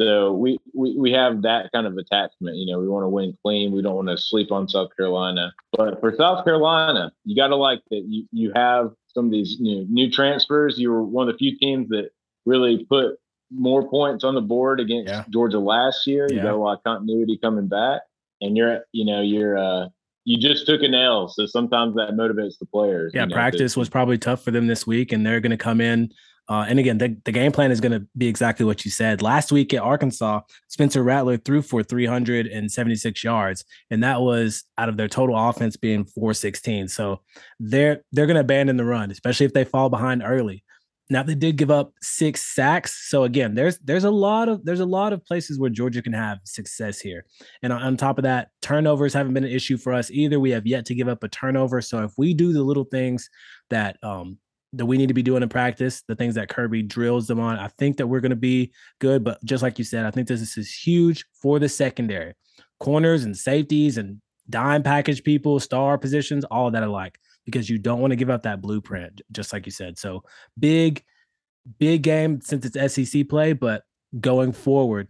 So 0.00 0.32
we, 0.32 0.58
we, 0.72 0.96
we 0.96 1.12
have 1.12 1.42
that 1.42 1.70
kind 1.72 1.86
of 1.86 1.96
attachment. 1.96 2.56
You 2.56 2.72
know, 2.72 2.80
we 2.80 2.88
want 2.88 3.04
to 3.04 3.08
win 3.08 3.36
clean. 3.42 3.72
We 3.72 3.82
don't 3.82 3.94
want 3.94 4.08
to 4.08 4.18
sleep 4.18 4.50
on 4.50 4.68
South 4.68 4.90
Carolina. 4.96 5.52
But 5.72 6.00
for 6.00 6.14
South 6.16 6.44
Carolina, 6.44 7.12
you 7.24 7.36
got 7.36 7.48
to 7.48 7.56
like 7.56 7.80
that 7.90 8.04
you, 8.08 8.24
you 8.32 8.52
have 8.54 8.90
some 9.08 9.26
of 9.26 9.30
these 9.30 9.58
new, 9.60 9.86
new 9.88 10.10
transfers. 10.10 10.78
You 10.78 10.90
were 10.90 11.02
one 11.02 11.28
of 11.28 11.34
the 11.34 11.38
few 11.38 11.56
teams 11.58 11.88
that 11.90 12.10
really 12.44 12.84
put 12.84 13.18
more 13.52 13.88
points 13.88 14.24
on 14.24 14.34
the 14.34 14.40
board 14.40 14.80
against 14.80 15.12
yeah. 15.12 15.24
Georgia 15.30 15.60
last 15.60 16.06
year. 16.06 16.26
You 16.28 16.38
yeah. 16.38 16.42
got 16.42 16.54
a 16.54 16.56
lot 16.56 16.78
of 16.78 16.84
continuity 16.84 17.38
coming 17.40 17.68
back. 17.68 18.02
And 18.40 18.56
you're, 18.56 18.80
you 18.90 19.04
know, 19.04 19.22
you're, 19.22 19.56
uh, 19.56 19.88
you 20.24 20.38
just 20.38 20.66
took 20.66 20.82
an 20.82 20.94
L, 20.94 21.28
so 21.28 21.44
sometimes 21.44 21.94
that 21.96 22.12
motivates 22.12 22.58
the 22.58 22.64
players. 22.64 23.12
Yeah, 23.14 23.22
you 23.22 23.26
know, 23.28 23.34
practice 23.34 23.74
to, 23.74 23.78
was 23.78 23.90
probably 23.90 24.16
tough 24.16 24.42
for 24.42 24.50
them 24.50 24.66
this 24.66 24.86
week, 24.86 25.12
and 25.12 25.24
they're 25.24 25.40
going 25.40 25.50
to 25.50 25.58
come 25.58 25.82
in 25.82 26.12
uh, 26.48 26.66
and 26.68 26.78
again, 26.78 26.98
the, 26.98 27.16
the 27.24 27.32
game 27.32 27.52
plan 27.52 27.70
is 27.70 27.80
going 27.80 27.92
to 27.92 28.06
be 28.16 28.28
exactly 28.28 28.66
what 28.66 28.84
you 28.84 28.90
said. 28.90 29.22
Last 29.22 29.50
week 29.50 29.72
at 29.72 29.82
Arkansas, 29.82 30.40
Spencer 30.68 31.02
Rattler 31.02 31.38
threw 31.38 31.62
for 31.62 31.82
376 31.82 33.24
yards, 33.24 33.64
and 33.90 34.02
that 34.02 34.20
was 34.20 34.64
out 34.76 34.90
of 34.90 34.96
their 34.96 35.08
total 35.08 35.36
offense 35.38 35.76
being 35.76 36.04
416. 36.04 36.88
So 36.88 37.20
they're 37.58 38.02
they're 38.12 38.26
going 38.26 38.34
to 38.34 38.40
abandon 38.40 38.76
the 38.76 38.84
run, 38.84 39.10
especially 39.10 39.46
if 39.46 39.54
they 39.54 39.64
fall 39.64 39.88
behind 39.88 40.22
early. 40.22 40.64
Now 41.10 41.22
they 41.22 41.34
did 41.34 41.56
give 41.56 41.70
up 41.70 41.92
six 42.02 42.54
sacks. 42.54 43.08
So 43.08 43.24
again, 43.24 43.54
there's 43.54 43.78
there's 43.78 44.04
a 44.04 44.10
lot 44.10 44.48
of 44.48 44.64
there's 44.64 44.80
a 44.80 44.86
lot 44.86 45.12
of 45.14 45.24
places 45.24 45.58
where 45.58 45.70
Georgia 45.70 46.02
can 46.02 46.14
have 46.14 46.38
success 46.44 46.98
here. 46.98 47.24
And 47.62 47.72
on, 47.72 47.82
on, 47.82 47.96
top 47.96 48.18
of 48.18 48.24
that, 48.24 48.48
turnovers 48.62 49.12
haven't 49.12 49.34
been 49.34 49.44
an 49.44 49.50
issue 49.50 49.76
for 49.76 49.92
us 49.92 50.10
either. 50.10 50.40
We 50.40 50.50
have 50.50 50.66
yet 50.66 50.86
to 50.86 50.94
give 50.94 51.08
up 51.08 51.22
a 51.22 51.28
turnover. 51.28 51.82
So 51.82 52.02
if 52.04 52.12
we 52.16 52.32
do 52.32 52.52
the 52.52 52.62
little 52.62 52.84
things 52.84 53.28
that 53.68 53.98
um 54.02 54.38
that 54.76 54.86
we 54.86 54.96
need 54.96 55.08
to 55.08 55.14
be 55.14 55.22
doing 55.22 55.42
in 55.42 55.48
practice, 55.48 56.02
the 56.08 56.16
things 56.16 56.34
that 56.34 56.48
Kirby 56.48 56.82
drills 56.82 57.26
them 57.26 57.40
on, 57.40 57.58
I 57.58 57.68
think 57.68 57.96
that 57.96 58.06
we're 58.06 58.20
going 58.20 58.30
to 58.30 58.36
be 58.36 58.72
good. 59.00 59.24
But 59.24 59.42
just 59.44 59.62
like 59.62 59.78
you 59.78 59.84
said, 59.84 60.04
I 60.04 60.10
think 60.10 60.28
this 60.28 60.56
is 60.56 60.72
huge 60.72 61.24
for 61.40 61.58
the 61.58 61.68
secondary, 61.68 62.34
corners 62.80 63.24
and 63.24 63.36
safeties 63.36 63.98
and 63.98 64.20
dime 64.48 64.82
package 64.82 65.22
people, 65.24 65.60
star 65.60 65.98
positions, 65.98 66.44
all 66.44 66.70
that 66.70 66.82
alike 66.82 67.18
because 67.44 67.68
you 67.68 67.78
don't 67.78 68.00
want 68.00 68.10
to 68.10 68.16
give 68.16 68.30
up 68.30 68.42
that 68.42 68.60
blueprint, 68.60 69.20
just 69.32 69.52
like 69.52 69.66
you 69.66 69.72
said. 69.72 69.98
So 69.98 70.24
big, 70.58 71.02
big 71.78 72.02
game 72.02 72.40
since 72.40 72.66
it's 72.66 72.94
SEC 72.94 73.28
play, 73.28 73.52
but 73.52 73.82
going 74.20 74.52
forward, 74.52 75.08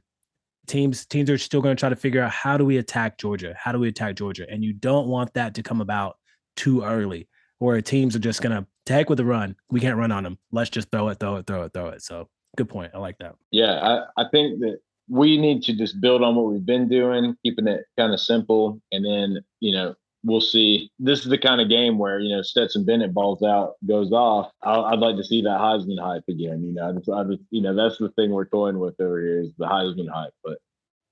teams 0.66 1.06
teams 1.06 1.30
are 1.30 1.38
still 1.38 1.60
going 1.60 1.76
to 1.76 1.80
try 1.80 1.88
to 1.88 1.96
figure 1.96 2.22
out 2.22 2.30
how 2.30 2.56
do 2.56 2.64
we 2.64 2.78
attack 2.78 3.18
Georgia? 3.18 3.54
How 3.56 3.72
do 3.72 3.78
we 3.78 3.88
attack 3.88 4.16
Georgia? 4.16 4.46
And 4.48 4.64
you 4.64 4.72
don't 4.72 5.08
want 5.08 5.34
that 5.34 5.54
to 5.54 5.62
come 5.62 5.80
about 5.80 6.16
too 6.56 6.82
early, 6.82 7.28
where 7.58 7.80
teams 7.80 8.16
are 8.16 8.20
just 8.20 8.42
going 8.42 8.56
to 8.56 8.66
tag 8.86 9.08
with 9.08 9.18
the 9.18 9.24
run. 9.24 9.56
We 9.70 9.80
can't 9.80 9.96
run 9.96 10.12
on 10.12 10.24
them. 10.24 10.38
Let's 10.52 10.70
just 10.70 10.90
throw 10.90 11.08
it, 11.08 11.18
throw 11.20 11.36
it, 11.36 11.46
throw 11.46 11.62
it, 11.62 11.72
throw 11.72 11.88
it. 11.88 12.02
So 12.02 12.28
good 12.56 12.68
point. 12.68 12.92
I 12.94 12.98
like 12.98 13.18
that. 13.18 13.36
Yeah, 13.50 14.04
I, 14.16 14.22
I 14.22 14.28
think 14.30 14.60
that 14.60 14.78
we 15.08 15.36
need 15.38 15.62
to 15.64 15.76
just 15.76 16.00
build 16.00 16.22
on 16.22 16.34
what 16.34 16.46
we've 16.46 16.64
been 16.64 16.88
doing, 16.88 17.36
keeping 17.42 17.68
it 17.68 17.84
kind 17.98 18.12
of 18.12 18.20
simple, 18.20 18.80
and 18.92 19.04
then 19.04 19.44
you 19.60 19.72
know 19.72 19.94
we'll 20.24 20.40
see. 20.40 20.90
This 20.98 21.20
is 21.20 21.26
the 21.26 21.38
kind 21.38 21.60
of 21.60 21.68
game 21.68 21.98
where 21.98 22.18
you 22.18 22.34
know 22.34 22.42
Stetson 22.42 22.84
Bennett 22.84 23.14
balls 23.14 23.42
out, 23.42 23.74
goes 23.86 24.12
off. 24.12 24.50
i 24.62 24.90
would 24.90 25.00
like 25.00 25.16
to 25.16 25.24
see 25.24 25.42
that 25.42 25.60
Heisman 25.60 26.00
hype 26.00 26.24
again. 26.28 26.62
You 26.64 26.72
know, 26.74 26.88
I 26.88 26.92
just, 26.92 27.08
I 27.10 27.24
just, 27.24 27.42
you 27.50 27.62
know 27.62 27.74
that's 27.74 27.98
the 27.98 28.10
thing 28.10 28.30
we're 28.30 28.46
toying 28.46 28.78
with 28.78 29.00
over 29.00 29.20
here 29.20 29.40
is 29.40 29.52
the 29.58 29.66
Heisman 29.66 30.08
hype, 30.08 30.34
but 30.42 30.58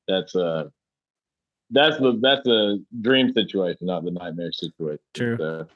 that's 0.08 0.34
uh 0.34 0.68
that's 1.70 1.98
the 1.98 2.18
that's 2.20 2.46
a 2.46 2.78
dream 3.00 3.32
situation, 3.32 3.86
not 3.86 4.04
the 4.04 4.10
nightmare 4.10 4.52
situation. 4.52 5.00
True. 5.14 5.36
So, 5.38 5.66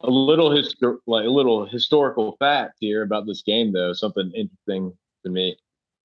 a 0.00 0.10
little 0.10 0.50
histor- 0.50 0.98
like 1.06 1.24
a 1.24 1.30
little 1.30 1.66
historical 1.66 2.36
fact 2.38 2.76
here 2.80 3.02
about 3.02 3.26
this 3.26 3.42
game, 3.42 3.72
though. 3.72 3.92
Something 3.92 4.30
interesting 4.34 4.92
to 5.24 5.30
me 5.30 5.56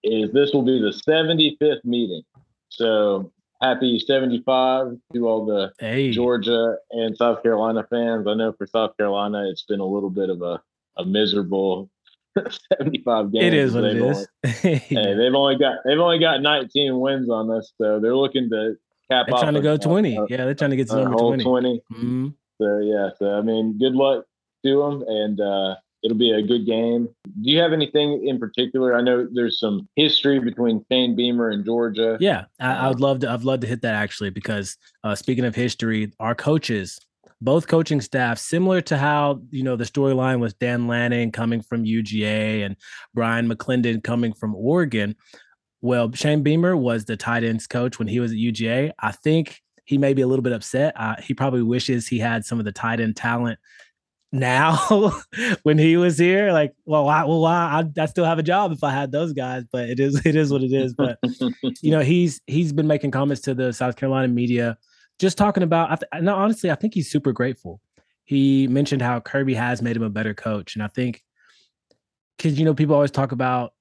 is 0.03 0.31
this 0.31 0.51
will 0.53 0.63
be 0.63 0.79
the 0.79 0.91
75th 1.07 1.83
meeting. 1.83 2.24
So 2.69 3.31
happy 3.62 4.00
75 4.00 4.98
to 5.13 5.27
all 5.27 5.45
the 5.45 5.71
hey. 5.79 6.12
Georgia 6.12 6.77
and 6.91 7.15
South 7.15 7.43
Carolina 7.43 7.86
fans. 7.89 8.27
I 8.27 8.33
know 8.33 8.53
for 8.53 8.65
South 8.65 8.98
Carolina, 8.98 9.48
it's 9.50 9.63
been 9.63 9.79
a 9.79 9.86
little 9.86 10.10
bit 10.10 10.29
of 10.29 10.41
a, 10.41 10.62
a 10.98 11.05
miserable 11.05 11.89
75 12.38 13.31
games. 13.31 13.45
It 13.45 13.53
is 13.53 13.74
what 13.74 13.83
it 13.83 13.98
is. 13.98 14.27
Only, 14.63 14.77
hey, 14.77 15.15
they've 15.15 15.36
only 15.36 15.57
got 15.57 15.79
they've 15.86 16.00
only 16.00 16.19
got 16.19 16.41
19 16.41 17.00
wins 17.00 17.29
on 17.29 17.50
this, 17.50 17.74
so 17.77 18.00
they're 18.00 18.15
looking 18.15 18.50
to 18.50 18.75
cap. 19.10 19.24
Off. 19.24 19.27
They're 19.27 19.39
trying 19.39 19.53
to 19.55 19.62
go 19.62 19.77
20. 19.77 20.17
Uh, 20.17 20.25
yeah, 20.29 20.38
they're 20.38 20.55
trying 20.55 20.71
to 20.71 20.77
get 20.77 20.88
to 20.89 20.95
number 20.95 21.17
20. 21.17 21.43
20. 21.43 21.81
Mm-hmm. 21.91 22.27
So 22.61 22.77
yeah, 22.77 23.09
so 23.17 23.37
I 23.37 23.41
mean, 23.41 23.79
good 23.79 23.93
luck 23.93 24.25
to 24.63 24.79
them, 24.79 25.03
and 25.07 25.41
uh, 25.41 25.75
it'll 26.03 26.17
be 26.17 26.31
a 26.31 26.41
good 26.43 26.65
game. 26.65 27.09
Do 27.25 27.49
you 27.49 27.59
have 27.59 27.73
anything 27.73 28.27
in 28.27 28.39
particular? 28.39 28.95
I 28.95 29.01
know 29.01 29.27
there's 29.31 29.59
some 29.59 29.87
history 29.95 30.39
between 30.39 30.85
Shane 30.91 31.15
Beamer 31.15 31.49
and 31.49 31.65
Georgia. 31.65 32.17
Yeah, 32.19 32.45
I, 32.59 32.73
I 32.73 32.87
would 32.87 32.99
love 32.99 33.19
to. 33.21 33.31
I'd 33.31 33.43
love 33.43 33.61
to 33.61 33.67
hit 33.67 33.81
that 33.81 33.95
actually 33.95 34.29
because 34.29 34.77
uh, 35.03 35.15
speaking 35.15 35.45
of 35.45 35.55
history, 35.55 36.11
our 36.19 36.35
coaches, 36.35 36.99
both 37.41 37.67
coaching 37.67 37.99
staff, 37.99 38.37
similar 38.37 38.79
to 38.81 38.97
how 38.97 39.41
you 39.49 39.63
know 39.63 39.75
the 39.75 39.85
storyline 39.85 40.39
was 40.39 40.53
Dan 40.53 40.87
Lanning 40.87 41.31
coming 41.31 41.61
from 41.61 41.83
UGA 41.83 42.63
and 42.63 42.75
Bryan 43.15 43.49
McClendon 43.49 44.03
coming 44.03 44.33
from 44.33 44.55
Oregon. 44.55 45.15
Well, 45.81 46.11
Shane 46.13 46.43
Beamer 46.43 46.77
was 46.77 47.05
the 47.05 47.17
tight 47.17 47.43
ends 47.43 47.65
coach 47.65 47.97
when 47.97 48.07
he 48.07 48.19
was 48.19 48.31
at 48.31 48.37
UGA. 48.37 48.91
I 48.99 49.11
think 49.13 49.61
he 49.91 49.98
may 49.98 50.13
be 50.13 50.21
a 50.21 50.27
little 50.27 50.41
bit 50.41 50.53
upset. 50.53 50.93
Uh, 50.95 51.17
he 51.21 51.33
probably 51.33 51.62
wishes 51.62 52.07
he 52.07 52.17
had 52.17 52.45
some 52.45 52.60
of 52.60 52.65
the 52.65 52.71
tight 52.71 53.01
end 53.01 53.17
talent 53.17 53.60
now 54.31 54.77
when 55.63 55.77
he 55.77 55.98
was 55.98 56.17
here. 56.17 56.53
Like 56.53 56.71
well 56.86 57.03
why 57.03 57.25
well 57.25 57.41
why 57.41 57.83
I, 57.98 58.01
I 58.01 58.05
still 58.05 58.24
have 58.24 58.39
a 58.39 58.43
job 58.43 58.71
if 58.71 58.86
i 58.86 58.91
had 58.91 59.12
those 59.12 59.33
guys 59.33 59.65
but 59.69 59.89
it 59.89 60.00
is 60.00 60.25
it 60.25 60.38
is 60.38 60.50
what 60.50 60.63
it 60.63 60.71
is. 60.71 60.93
But 60.93 61.19
you 61.81 61.91
know 61.91 62.00
he's 62.00 62.39
he's 62.48 62.71
been 62.71 62.88
making 62.88 63.12
comments 63.12 63.41
to 63.41 63.53
the 63.53 63.74
south 63.74 63.98
carolina 63.98 64.29
media 64.29 64.77
just 65.19 65.38
talking 65.38 65.62
about 65.62 66.01
no 66.21 66.36
honestly 66.36 66.71
i 66.71 66.75
think 66.75 66.93
he's 66.93 67.12
super 67.12 67.33
grateful. 67.33 67.81
He 68.24 68.67
mentioned 68.67 69.01
how 69.01 69.19
kirby 69.19 69.55
has 69.55 69.81
made 69.81 69.98
him 69.98 70.03
a 70.03 70.10
better 70.10 70.33
coach 70.33 70.75
and 70.75 70.83
i 70.83 70.88
think 70.88 71.21
because 72.38 72.57
you 72.57 72.63
know 72.63 72.74
people 72.74 72.95
always 72.95 73.12
talk 73.12 73.33
about 73.33 73.74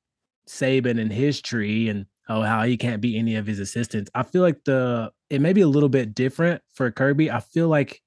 saban 0.48 1.00
and 1.00 1.12
his 1.12 1.40
tree 1.40 1.88
and 1.88 2.06
oh 2.30 2.40
how 2.40 2.62
he 2.62 2.78
can't 2.78 3.02
beat 3.02 3.18
any 3.18 3.36
of 3.36 3.46
his 3.46 3.58
assistants 3.58 4.10
i 4.14 4.22
feel 4.22 4.40
like 4.40 4.64
the 4.64 5.10
it 5.28 5.40
may 5.40 5.52
be 5.52 5.60
a 5.60 5.68
little 5.68 5.90
bit 5.90 6.14
different 6.14 6.62
for 6.72 6.90
kirby 6.90 7.30
i 7.30 7.40
feel 7.40 7.68
like 7.68 8.00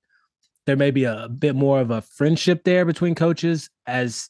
there 0.65 0.75
may 0.75 0.91
be 0.91 1.03
a, 1.03 1.27
bit 1.27 1.55
more 1.55 1.79
of 1.81 1.91
a 1.91 2.01
friendship 2.01 2.63
there 2.63 2.85
between 2.85 3.15
coaches 3.15 3.69
as 3.85 4.29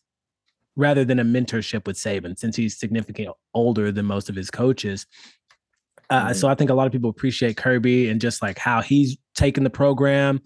rather 0.76 1.06
than 1.06 1.20
a 1.20 1.24
mentorship 1.24 1.86
with 1.86 1.96
Saban, 1.96 2.38
since 2.38 2.56
he's 2.56 2.78
significantly 2.78 3.32
older 3.54 3.92
than 3.92 4.06
most 4.06 4.30
of 4.30 4.36
his 4.36 4.50
coaches. 4.50 5.06
Uh, 6.10 6.26
mm-hmm. 6.26 6.34
So 6.34 6.48
I 6.48 6.56
think 6.56 6.70
a 6.70 6.74
lot 6.74 6.88
of 6.88 6.92
people 6.92 7.10
appreciate 7.10 7.58
Kirby 7.58 8.10
and 8.10 8.20
just 8.20 8.42
like 8.42 8.58
how 8.58 8.82
he's 8.82 9.18
taken 9.36 9.64
the 9.64 9.70
program, 9.70 10.42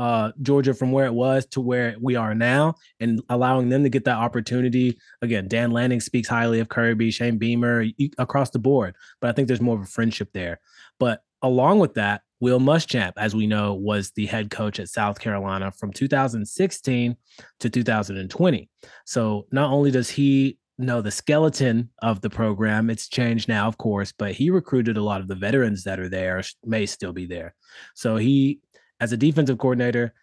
uh, 0.00 0.32
Georgia 0.40 0.72
from 0.72 0.92
where 0.92 1.04
it 1.04 1.12
was 1.12 1.44
to 1.44 1.60
where 1.60 1.94
we 2.00 2.16
are 2.16 2.34
now, 2.34 2.74
and 3.00 3.20
allowing 3.28 3.68
them 3.68 3.82
to 3.82 3.90
get 3.90 4.06
that 4.06 4.16
opportunity. 4.16 4.98
Again, 5.20 5.46
Dan 5.46 5.72
Lanning 5.72 6.00
speaks 6.00 6.26
highly 6.26 6.58
of 6.60 6.70
Kirby, 6.70 7.10
Shane 7.10 7.36
Beamer 7.36 7.84
across 8.16 8.48
the 8.48 8.58
board, 8.58 8.96
but 9.20 9.28
I 9.28 9.32
think 9.34 9.46
there's 9.46 9.60
more 9.60 9.76
of 9.76 9.82
a 9.82 9.86
friendship 9.86 10.30
there. 10.32 10.58
But 10.98 11.22
along 11.42 11.80
with 11.80 11.94
that, 11.94 12.22
Will 12.40 12.60
Muschamp, 12.60 13.12
as 13.18 13.36
we 13.36 13.46
know, 13.46 13.74
was 13.74 14.12
the 14.12 14.24
head 14.24 14.50
coach 14.50 14.80
at 14.80 14.88
South 14.88 15.20
Carolina 15.20 15.70
from 15.70 15.92
2016 15.92 17.16
to 17.58 17.68
2020. 17.70 18.70
So 19.04 19.46
not 19.52 19.70
only 19.70 19.90
does 19.90 20.08
he 20.08 20.56
know 20.78 21.02
the 21.02 21.10
skeleton 21.10 21.90
of 22.00 22.22
the 22.22 22.30
program, 22.30 22.88
it's 22.88 23.10
changed 23.10 23.50
now, 23.50 23.68
of 23.68 23.76
course, 23.76 24.14
but 24.16 24.32
he 24.32 24.48
recruited 24.48 24.96
a 24.96 25.02
lot 25.02 25.20
of 25.20 25.28
the 25.28 25.34
veterans 25.34 25.84
that 25.84 26.00
are 26.00 26.08
there, 26.08 26.42
may 26.64 26.86
still 26.86 27.12
be 27.12 27.26
there. 27.26 27.54
So 27.94 28.16
he, 28.16 28.60
as 29.00 29.12
a 29.12 29.16
defensive 29.16 29.58
coordinator, 29.58 30.14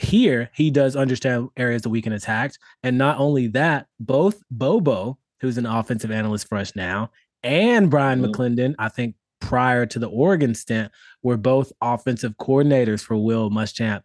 here 0.00 0.50
he 0.54 0.70
does 0.70 0.96
understand 0.96 1.48
areas 1.56 1.82
that 1.82 1.90
we 1.90 2.02
can 2.02 2.12
attack. 2.12 2.52
And 2.82 2.96
not 2.96 3.18
only 3.18 3.46
that, 3.48 3.86
both 4.00 4.42
Bobo, 4.50 5.18
who's 5.40 5.58
an 5.58 5.66
offensive 5.66 6.10
analyst 6.10 6.48
for 6.48 6.58
us 6.58 6.74
now, 6.76 7.10
and 7.42 7.90
Bryan 7.90 8.22
mm-hmm. 8.22 8.30
McClendon, 8.30 8.74
I 8.78 8.88
think 8.88 9.16
prior 9.40 9.84
to 9.86 9.98
the 9.98 10.08
Oregon 10.08 10.54
stint 10.54 10.92
were 11.22 11.36
both 11.36 11.72
offensive 11.80 12.36
coordinators 12.38 13.02
for 13.02 13.16
Will 13.16 13.50
Muschamp 13.50 14.02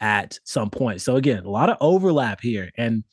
at 0.00 0.38
some 0.44 0.70
point. 0.70 1.02
So 1.02 1.16
again, 1.16 1.44
a 1.44 1.50
lot 1.50 1.70
of 1.70 1.76
overlap 1.80 2.40
here, 2.40 2.70
and 2.76 3.04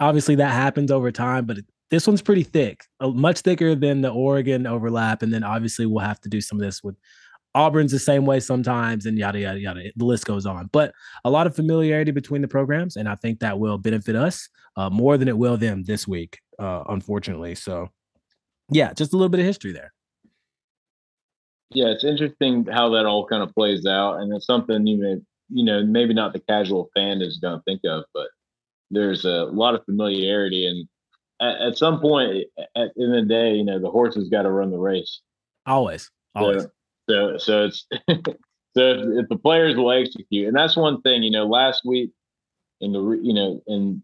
obviously 0.00 0.36
that 0.36 0.52
happens 0.52 0.90
over 0.90 1.10
time. 1.10 1.46
But 1.46 1.58
this 1.90 2.06
one's 2.06 2.22
pretty 2.22 2.42
thick, 2.42 2.84
much 3.00 3.40
thicker 3.40 3.74
than 3.74 4.00
the 4.00 4.10
Oregon 4.10 4.66
overlap. 4.66 5.22
And 5.22 5.32
then 5.32 5.44
obviously 5.44 5.86
we'll 5.86 6.04
have 6.04 6.20
to 6.22 6.28
do 6.28 6.40
some 6.40 6.58
of 6.58 6.64
this 6.64 6.82
with 6.82 6.96
Auburn's 7.56 7.90
the 7.90 7.98
same 7.98 8.26
way 8.26 8.38
sometimes, 8.38 9.06
and 9.06 9.16
yada 9.16 9.40
yada 9.40 9.58
yada. 9.58 9.82
The 9.96 10.04
list 10.04 10.26
goes 10.26 10.44
on. 10.44 10.68
But 10.72 10.92
a 11.24 11.30
lot 11.30 11.46
of 11.46 11.56
familiarity 11.56 12.10
between 12.10 12.42
the 12.42 12.48
programs, 12.48 12.96
and 12.96 13.08
I 13.08 13.14
think 13.14 13.40
that 13.40 13.58
will 13.58 13.78
benefit 13.78 14.14
us 14.14 14.48
uh, 14.76 14.90
more 14.90 15.16
than 15.16 15.26
it 15.26 15.38
will 15.38 15.56
them 15.56 15.82
this 15.84 16.06
week, 16.06 16.38
uh, 16.58 16.84
unfortunately. 16.90 17.54
So, 17.54 17.88
yeah, 18.70 18.92
just 18.92 19.14
a 19.14 19.16
little 19.16 19.30
bit 19.30 19.40
of 19.40 19.46
history 19.46 19.72
there. 19.72 19.94
Yeah, 21.70 21.86
it's 21.86 22.04
interesting 22.04 22.66
how 22.70 22.90
that 22.90 23.06
all 23.06 23.26
kind 23.26 23.42
of 23.42 23.54
plays 23.54 23.86
out, 23.86 24.20
and 24.20 24.32
it's 24.34 24.46
something 24.46 24.86
you 24.86 24.98
may, 24.98 25.16
you 25.48 25.64
know, 25.64 25.82
maybe 25.82 26.12
not 26.12 26.34
the 26.34 26.40
casual 26.40 26.90
fan 26.94 27.22
is 27.22 27.38
going 27.38 27.58
to 27.58 27.62
think 27.64 27.80
of, 27.84 28.04
but 28.12 28.28
there's 28.90 29.24
a 29.24 29.44
lot 29.44 29.74
of 29.74 29.84
familiarity, 29.86 30.66
and 30.66 30.86
at, 31.40 31.68
at 31.68 31.78
some 31.78 32.00
point, 32.00 32.44
at, 32.76 32.90
in 32.96 33.12
the 33.12 33.22
day, 33.22 33.54
you 33.54 33.64
know, 33.64 33.78
the 33.78 33.90
horse 33.90 34.14
has 34.14 34.28
got 34.28 34.42
to 34.42 34.50
run 34.50 34.70
the 34.70 34.78
race. 34.78 35.22
Always, 35.64 36.10
always. 36.34 36.64
So, 36.64 36.70
so, 37.08 37.38
so 37.38 37.64
it's 37.64 37.86
so 38.08 38.82
if, 38.82 39.24
if 39.24 39.28
the 39.28 39.38
players 39.38 39.76
will 39.76 39.92
execute, 39.92 40.48
and 40.48 40.56
that's 40.56 40.76
one 40.76 41.00
thing, 41.02 41.22
you 41.22 41.30
know, 41.30 41.46
last 41.46 41.82
week 41.84 42.10
in 42.80 42.92
the, 42.92 43.20
you 43.22 43.34
know, 43.34 43.62
in 43.66 44.02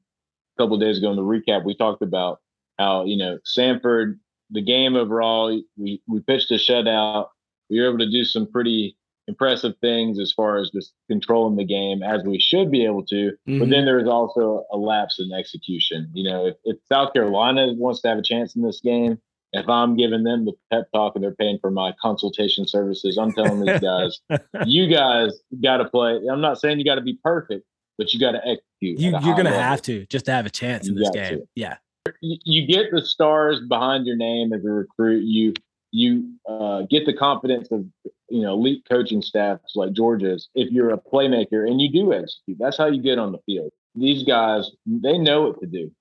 a 0.57 0.63
couple 0.63 0.79
days 0.79 0.99
ago 0.99 1.11
in 1.11 1.17
the 1.17 1.23
recap, 1.23 1.65
we 1.65 1.75
talked 1.75 2.03
about 2.03 2.41
how 2.79 3.05
you 3.05 3.17
know 3.17 3.39
Stanford 3.45 4.19
the 4.51 4.63
game 4.63 4.97
overall, 4.97 5.61
we 5.77 6.03
we 6.07 6.21
pitched 6.21 6.51
a 6.51 6.55
shutout 6.55 7.29
we 7.73 7.81
were 7.81 7.89
able 7.89 7.99
to 7.99 8.11
do 8.11 8.25
some 8.25 8.47
pretty 8.47 8.97
impressive 9.29 9.73
things 9.81 10.19
as 10.19 10.31
far 10.31 10.59
as 10.59 10.71
just 10.71 10.93
controlling 11.09 11.57
the 11.57 11.65
game 11.65 12.03
as 12.03 12.23
we 12.25 12.39
should 12.39 12.71
be 12.71 12.85
able 12.85 13.05
to. 13.07 13.31
Mm-hmm. 13.49 13.61
But 13.61 13.71
then 13.71 13.87
there 13.87 13.99
is 13.99 14.09
also 14.09 14.65
a 14.71 14.77
lapse 14.77 15.19
in 15.19 15.33
execution. 15.33 16.11
You 16.13 16.31
know, 16.31 16.47
if, 16.47 16.57
if 16.65 16.77
South 16.87 17.15
Carolina 17.15 17.73
wants 17.73 18.03
to 18.03 18.09
have 18.09 18.19
a 18.19 18.23
chance 18.23 18.55
in 18.55 18.63
this 18.63 18.81
game, 18.83 19.19
if 19.53 19.69
I'm 19.69 19.97
giving 19.97 20.25
them 20.25 20.47
the 20.47 20.53
pep 20.71 20.89
talk 20.93 21.15
and 21.15 21.23
they're 21.23 21.35
paying 21.35 21.59
for 21.61 21.71
my 21.71 21.93
consultation 22.01 22.67
services, 22.67 23.19
I'm 23.19 23.33
telling 23.33 23.61
these 23.61 23.81
guys, 23.81 24.19
you 24.67 24.89
guys 24.89 25.33
got 25.63 25.79
to 25.79 25.85
play. 25.85 26.21
I'm 26.31 26.41
not 26.41 26.59
saying 26.59 26.79
you 26.79 26.85
got 26.85 26.95
to 26.95 27.03
be 27.03 27.19
perfect, 27.23 27.65
but 27.99 28.13
you 28.13 28.21
got 28.21 28.33
to 28.33 28.39
execute. 28.39 28.99
You, 28.99 29.15
are 29.15 29.21
going 29.21 29.45
to 29.45 29.53
have 29.53 29.83
to 29.83 30.07
just 30.07 30.27
to 30.27 30.33
have 30.33 30.47
a 30.47 30.51
chance 30.51 30.89
in 30.89 30.95
this 30.95 31.11
game. 31.11 31.41
To. 31.41 31.49
Yeah. 31.55 31.77
you 32.21 32.67
get 32.67 32.91
the 32.91 33.05
stars 33.05 33.61
behind 33.69 34.07
your 34.07 34.17
name 34.17 34.53
as 34.53 34.65
a 34.65 34.71
recruit. 34.71 35.25
You 35.25 35.55
you 35.93 36.33
uh, 36.49 36.83
get 36.89 37.05
the 37.05 37.13
confidence 37.13 37.69
of 37.71 37.85
you 38.31 38.41
know 38.41 38.55
elite 38.55 38.85
coaching 38.89 39.21
staffs 39.21 39.77
like 39.77 39.93
Georgia's 39.93 40.49
if 40.55 40.71
you're 40.71 40.91
a 40.91 40.99
playmaker 40.99 41.69
and 41.69 41.81
you 41.81 41.93
do 41.93 42.15
execute. 42.15 42.57
That's 42.59 42.79
how 42.79 42.87
you 42.87 43.03
get 43.03 43.19
on 43.19 43.33
the 43.33 43.39
field. 43.45 43.71
These 43.95 44.25
guys 44.25 44.71
they 44.87 45.19
know 45.19 45.43
what 45.43 45.61
to 45.61 45.67
do. 45.67 45.93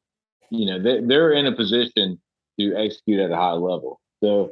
You 0.50 0.66
know 0.68 0.82
they, 0.82 1.02
they're 1.02 1.34
in 1.34 1.48
a 1.48 1.52
position 1.52 2.20
to 2.70 2.76
execute 2.78 3.20
at 3.20 3.32
a 3.32 3.36
high 3.36 3.54
level. 3.54 4.00
So 4.24 4.52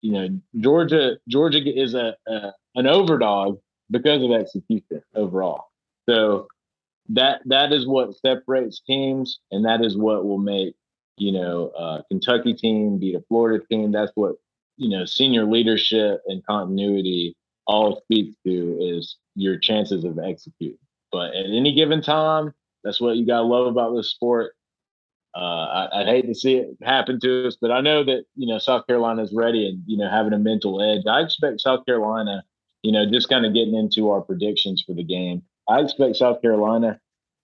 you 0.00 0.12
know 0.12 0.28
Georgia 0.58 1.18
Georgia 1.28 1.60
is 1.64 1.94
a, 1.94 2.16
a 2.26 2.52
an 2.74 2.86
overdog 2.86 3.60
because 3.90 4.22
of 4.22 4.30
execution 4.32 5.02
overall. 5.14 5.66
So 6.08 6.48
that 7.10 7.40
that 7.46 7.72
is 7.72 7.86
what 7.86 8.16
separates 8.16 8.80
teams, 8.80 9.38
and 9.50 9.64
that 9.64 9.84
is 9.84 9.96
what 9.96 10.24
will 10.24 10.38
make 10.38 10.74
you 11.16 11.32
know 11.32 11.68
uh, 11.78 12.02
Kentucky 12.08 12.54
team 12.54 12.98
beat 12.98 13.14
a 13.14 13.22
Florida 13.28 13.64
team. 13.70 13.92
That's 13.92 14.12
what 14.14 14.36
you 14.76 14.88
know 14.88 15.04
senior 15.04 15.44
leadership 15.44 16.22
and 16.26 16.44
continuity 16.46 17.36
all 17.66 18.00
speaks 18.02 18.34
to 18.44 18.78
is 18.80 19.16
your 19.34 19.58
chances 19.58 20.04
of 20.04 20.18
executing. 20.18 20.78
But 21.10 21.34
at 21.34 21.46
any 21.46 21.74
given 21.74 22.02
time, 22.02 22.52
that's 22.82 23.00
what 23.00 23.16
you 23.16 23.26
gotta 23.26 23.46
love 23.46 23.66
about 23.66 23.94
this 23.94 24.10
sport. 24.10 24.54
Uh, 25.34 25.88
I, 25.92 25.98
would 25.98 26.08
hate 26.08 26.26
to 26.26 26.34
see 26.34 26.56
it 26.56 26.76
happen 26.82 27.18
to 27.20 27.46
us, 27.46 27.56
but 27.60 27.70
I 27.70 27.80
know 27.80 28.04
that 28.04 28.24
you 28.36 28.46
know 28.46 28.58
South 28.58 28.86
Carolina 28.86 29.22
is 29.22 29.32
ready 29.32 29.66
and 29.66 29.82
you 29.86 29.96
know 29.96 30.10
having 30.10 30.34
a 30.34 30.38
mental 30.38 30.82
edge. 30.82 31.06
I 31.08 31.20
expect 31.20 31.62
South 31.62 31.86
Carolina, 31.86 32.44
you 32.82 32.92
know, 32.92 33.10
just 33.10 33.30
kind 33.30 33.46
of 33.46 33.54
getting 33.54 33.74
into 33.74 34.10
our 34.10 34.20
predictions 34.20 34.84
for 34.86 34.94
the 34.94 35.04
game. 35.04 35.42
I 35.68 35.80
expect 35.80 36.16
South 36.16 36.42
Carolina 36.42 37.00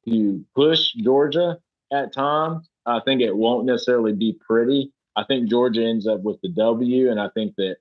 to 0.07 0.45
push 0.55 0.93
Georgia 0.93 1.59
at 1.91 2.13
times. 2.13 2.69
I 2.85 3.01
think 3.01 3.23
it 3.23 3.35
won't 3.35 3.67
necessarily 3.67 4.13
be 4.13 4.39
pretty. 4.47 4.93
I 5.17 5.25
think 5.25 5.49
Georgia 5.49 5.83
ends 5.83 6.07
up 6.07 6.23
with 6.23 6.41
the 6.43 6.51
W, 6.51 7.11
and 7.11 7.19
I 7.19 7.29
think 7.31 7.55
that 7.57 7.77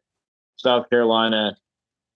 South 0.55 0.89
Carolina 0.89 1.57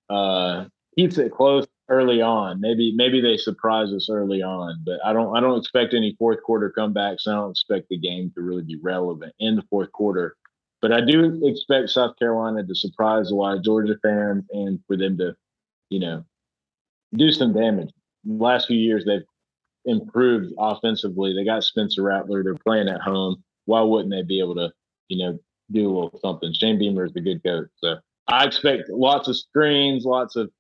uh, 0.10 0.66
keeps 0.98 1.18
it 1.18 1.34
close 1.34 1.68
early 1.92 2.22
on. 2.22 2.60
Maybe 2.62 2.94
maybe 2.96 3.22
they 3.22 3.38
surprise 3.38 3.92
us 3.94 4.10
early 4.10 4.42
on, 4.42 4.82
but 4.86 5.00
I 5.06 5.14
don't 5.14 5.36
I 5.36 5.42
don't 5.42 5.60
expect 5.60 5.94
any 5.94 6.16
fourth 6.18 6.42
quarter 6.44 6.74
comebacks. 6.76 7.28
I 7.28 7.34
don't 7.34 7.52
expect 7.52 7.90
the 7.90 7.98
game 7.98 8.32
to 8.36 8.42
really 8.42 8.64
be 8.64 8.80
relevant 8.82 9.34
in 9.40 9.56
the 9.56 9.64
fourth 9.70 9.92
quarter. 9.92 10.36
But 10.82 10.92
I 10.92 11.02
do 11.02 11.40
expect 11.46 11.90
South 11.90 12.18
Carolina 12.18 12.66
to 12.66 12.74
surprise 12.74 13.30
a 13.30 13.36
lot 13.36 13.56
of 13.56 13.64
Georgia 13.64 13.96
fans 14.02 14.46
and 14.52 14.80
for 14.88 14.98
them 14.98 15.16
to, 15.20 15.36
you 15.92 16.00
know, 16.00 16.26
do 17.14 17.32
some 17.32 17.54
damage 17.54 17.92
last 18.26 18.68
few 18.68 18.78
years 18.78 19.06
they've 19.06 19.22
improved 19.86 20.54
offensively. 20.58 21.34
They 21.34 21.46
got 21.46 21.64
Spencer 21.64 22.04
Rattler. 22.04 22.44
They're 22.44 22.56
playing 22.56 22.88
at 22.88 23.02
home. 23.02 23.44
Why 23.66 23.82
wouldn't 23.82 24.12
they 24.12 24.24
be 24.24 24.40
able 24.40 24.56
to, 24.56 24.72
you 25.08 25.24
know, 25.24 25.40
do 25.72 25.86
a 25.86 25.92
little 25.92 26.20
something? 26.22 26.54
Shane 26.54 26.80
Beamer 26.80 27.06
is 27.06 27.16
a 27.16 27.22
good 27.22 27.44
coach. 27.44 27.68
So 27.78 27.96
I 28.28 28.46
expect 28.46 28.90
lots 28.90 29.28
of 29.28 29.38
screens, 29.38 30.06
lots 30.06 30.36
of, 30.36 30.52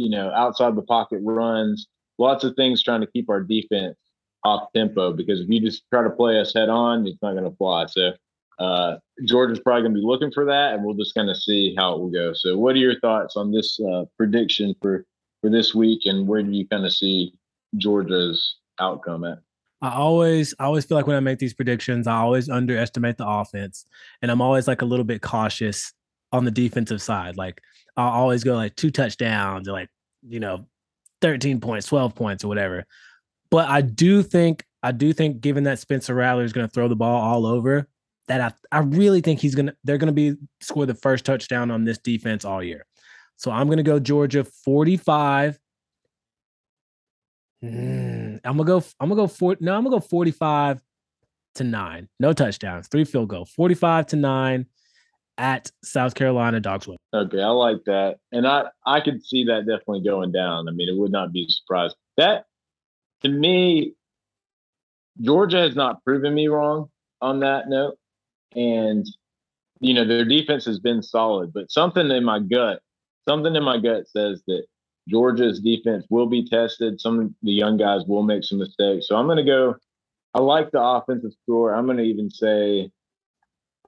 you 0.00 0.08
know, 0.08 0.30
outside 0.34 0.74
the 0.74 0.82
pocket 0.82 1.20
runs, 1.22 1.86
lots 2.18 2.42
of 2.42 2.54
things 2.56 2.82
trying 2.82 3.02
to 3.02 3.06
keep 3.06 3.28
our 3.28 3.42
defense 3.42 3.96
off 4.44 4.68
tempo 4.74 5.12
because 5.12 5.40
if 5.40 5.48
you 5.50 5.60
just 5.60 5.82
try 5.92 6.02
to 6.02 6.08
play 6.08 6.40
us 6.40 6.54
head 6.54 6.70
on, 6.70 7.06
it's 7.06 7.18
not 7.20 7.32
going 7.32 7.44
to 7.44 7.56
fly. 7.56 7.84
So 7.84 8.12
uh, 8.58 8.96
Georgia's 9.26 9.60
probably 9.60 9.82
going 9.82 9.94
to 9.94 10.00
be 10.00 10.06
looking 10.06 10.32
for 10.32 10.46
that, 10.46 10.74
and 10.74 10.84
we'll 10.84 10.94
just 10.94 11.14
kind 11.14 11.28
of 11.28 11.36
see 11.36 11.74
how 11.76 11.94
it 11.94 12.00
will 12.00 12.10
go. 12.10 12.32
So, 12.34 12.56
what 12.58 12.74
are 12.76 12.78
your 12.78 12.98
thoughts 13.00 13.36
on 13.36 13.52
this 13.52 13.80
uh, 13.80 14.04
prediction 14.18 14.74
for 14.82 15.06
for 15.40 15.50
this 15.50 15.74
week, 15.74 16.02
and 16.04 16.28
where 16.28 16.42
do 16.42 16.50
you 16.50 16.68
kind 16.68 16.84
of 16.84 16.92
see 16.92 17.32
Georgia's 17.78 18.56
outcome 18.78 19.24
at? 19.24 19.38
I 19.80 19.94
always, 19.94 20.54
I 20.58 20.64
always 20.64 20.84
feel 20.84 20.98
like 20.98 21.06
when 21.06 21.16
I 21.16 21.20
make 21.20 21.38
these 21.38 21.54
predictions, 21.54 22.06
I 22.06 22.16
always 22.16 22.50
underestimate 22.50 23.16
the 23.16 23.26
offense, 23.26 23.86
and 24.20 24.30
I'm 24.30 24.42
always 24.42 24.68
like 24.68 24.82
a 24.82 24.86
little 24.86 25.06
bit 25.06 25.22
cautious 25.22 25.94
on 26.32 26.44
the 26.44 26.50
defensive 26.50 27.00
side. 27.00 27.38
Like 27.38 27.62
I'll 28.00 28.22
always 28.22 28.44
go 28.44 28.54
like 28.54 28.76
two 28.76 28.90
touchdowns 28.90 29.68
or 29.68 29.72
like 29.72 29.88
you 30.26 30.40
know, 30.40 30.66
13 31.20 31.60
points, 31.60 31.86
12 31.86 32.14
points, 32.14 32.44
or 32.44 32.48
whatever. 32.48 32.84
But 33.50 33.68
I 33.68 33.80
do 33.80 34.22
think, 34.22 34.64
I 34.82 34.92
do 34.92 35.12
think, 35.12 35.40
given 35.40 35.64
that 35.64 35.78
Spencer 35.78 36.14
Rattler 36.14 36.44
is 36.44 36.52
going 36.52 36.66
to 36.66 36.72
throw 36.72 36.88
the 36.88 36.96
ball 36.96 37.20
all 37.20 37.46
over, 37.46 37.88
that 38.28 38.40
I, 38.40 38.76
I 38.76 38.80
really 38.80 39.20
think 39.20 39.40
he's 39.40 39.54
gonna, 39.54 39.74
they're 39.82 39.98
gonna 39.98 40.12
be 40.12 40.36
score 40.60 40.86
the 40.86 40.94
first 40.94 41.24
touchdown 41.24 41.70
on 41.70 41.84
this 41.84 41.98
defense 41.98 42.44
all 42.44 42.62
year. 42.62 42.86
So 43.36 43.50
I'm 43.50 43.66
going 43.66 43.78
to 43.78 43.82
go 43.82 43.98
Georgia 43.98 44.44
45. 44.44 45.58
Mm, 47.64 48.40
I'm 48.44 48.56
gonna 48.56 48.64
go. 48.64 48.82
I'm 48.98 49.10
gonna 49.10 49.20
go 49.20 49.26
for 49.26 49.54
no. 49.60 49.74
I'm 49.74 49.84
gonna 49.84 49.96
go 49.96 50.00
45 50.00 50.80
to 51.56 51.64
nine. 51.64 52.08
No 52.18 52.32
touchdowns. 52.32 52.88
Three 52.88 53.04
field 53.04 53.28
goal. 53.28 53.44
45 53.44 54.06
to 54.08 54.16
nine 54.16 54.66
at 55.38 55.70
South 55.82 56.14
Carolina 56.14 56.60
Dogs 56.60 56.86
win. 56.86 56.96
Okay, 57.14 57.40
I 57.40 57.48
like 57.48 57.84
that, 57.86 58.18
and 58.32 58.46
I 58.46 58.64
I 58.86 59.00
could 59.00 59.24
see 59.24 59.44
that 59.44 59.66
definitely 59.66 60.02
going 60.02 60.32
down. 60.32 60.68
I 60.68 60.72
mean, 60.72 60.88
it 60.88 60.96
would 60.96 61.12
not 61.12 61.32
be 61.32 61.46
surprised. 61.48 61.96
That 62.16 62.44
to 63.22 63.28
me, 63.28 63.94
Georgia 65.20 65.58
has 65.58 65.76
not 65.76 66.04
proven 66.04 66.34
me 66.34 66.48
wrong 66.48 66.90
on 67.20 67.40
that 67.40 67.68
note, 67.68 67.98
and 68.54 69.06
you 69.80 69.94
know 69.94 70.06
their 70.06 70.24
defense 70.24 70.64
has 70.66 70.78
been 70.78 71.02
solid, 71.02 71.52
but 71.52 71.70
something 71.70 72.10
in 72.10 72.24
my 72.24 72.38
gut 72.38 72.80
something 73.28 73.54
in 73.54 73.62
my 73.62 73.78
gut 73.78 74.08
says 74.08 74.42
that 74.46 74.64
Georgia's 75.08 75.60
defense 75.60 76.06
will 76.10 76.26
be 76.26 76.46
tested. 76.46 77.00
Some 77.00 77.20
of 77.20 77.30
the 77.42 77.52
young 77.52 77.76
guys 77.76 78.02
will 78.06 78.22
make 78.22 78.44
some 78.44 78.58
mistakes. 78.58 79.08
So 79.08 79.16
I'm 79.16 79.26
going 79.26 79.38
to 79.38 79.44
go. 79.44 79.76
I 80.34 80.40
like 80.40 80.70
the 80.70 80.80
offensive 80.80 81.32
score. 81.42 81.74
I'm 81.74 81.86
going 81.86 81.98
to 81.98 82.04
even 82.04 82.30
say 82.30 82.90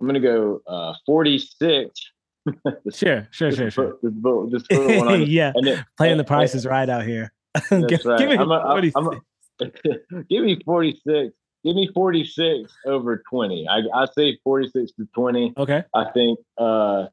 I'm 0.02 0.08
going 0.08 0.20
to 0.20 0.28
go 0.28 0.60
uh, 0.66 0.94
46. 1.06 2.00
sure, 2.92 3.28
sure, 3.30 3.52
sure, 3.52 3.70
sure. 3.70 3.98
Just, 4.02 4.20
put, 4.20 4.50
just 4.50 4.68
put 4.68 4.96
one 4.98 5.08
on. 5.08 5.22
yeah, 5.28 5.52
then, 5.62 5.84
playing 5.96 6.16
the 6.16 6.24
prices 6.24 6.66
right 6.66 6.88
out 6.88 7.06
here. 7.06 7.32
Give, 7.70 8.04
right. 8.04 8.18
Give 8.18 8.28
me, 8.28 8.36
I'm 8.36 8.50
a, 8.50 8.90
I'm 8.96 9.06
a, 9.06 10.24
give 10.28 10.42
me 10.42 10.60
46. 10.64 11.32
Give 11.64 11.76
me 11.76 11.88
46 11.94 12.72
over 12.84 13.22
20. 13.30 13.68
I, 13.68 13.82
I 13.94 14.06
say 14.18 14.36
46 14.42 14.90
to 14.98 15.08
20. 15.14 15.54
Okay. 15.56 15.84
I 15.94 16.10
think, 16.10 16.40
uh, 16.58 17.06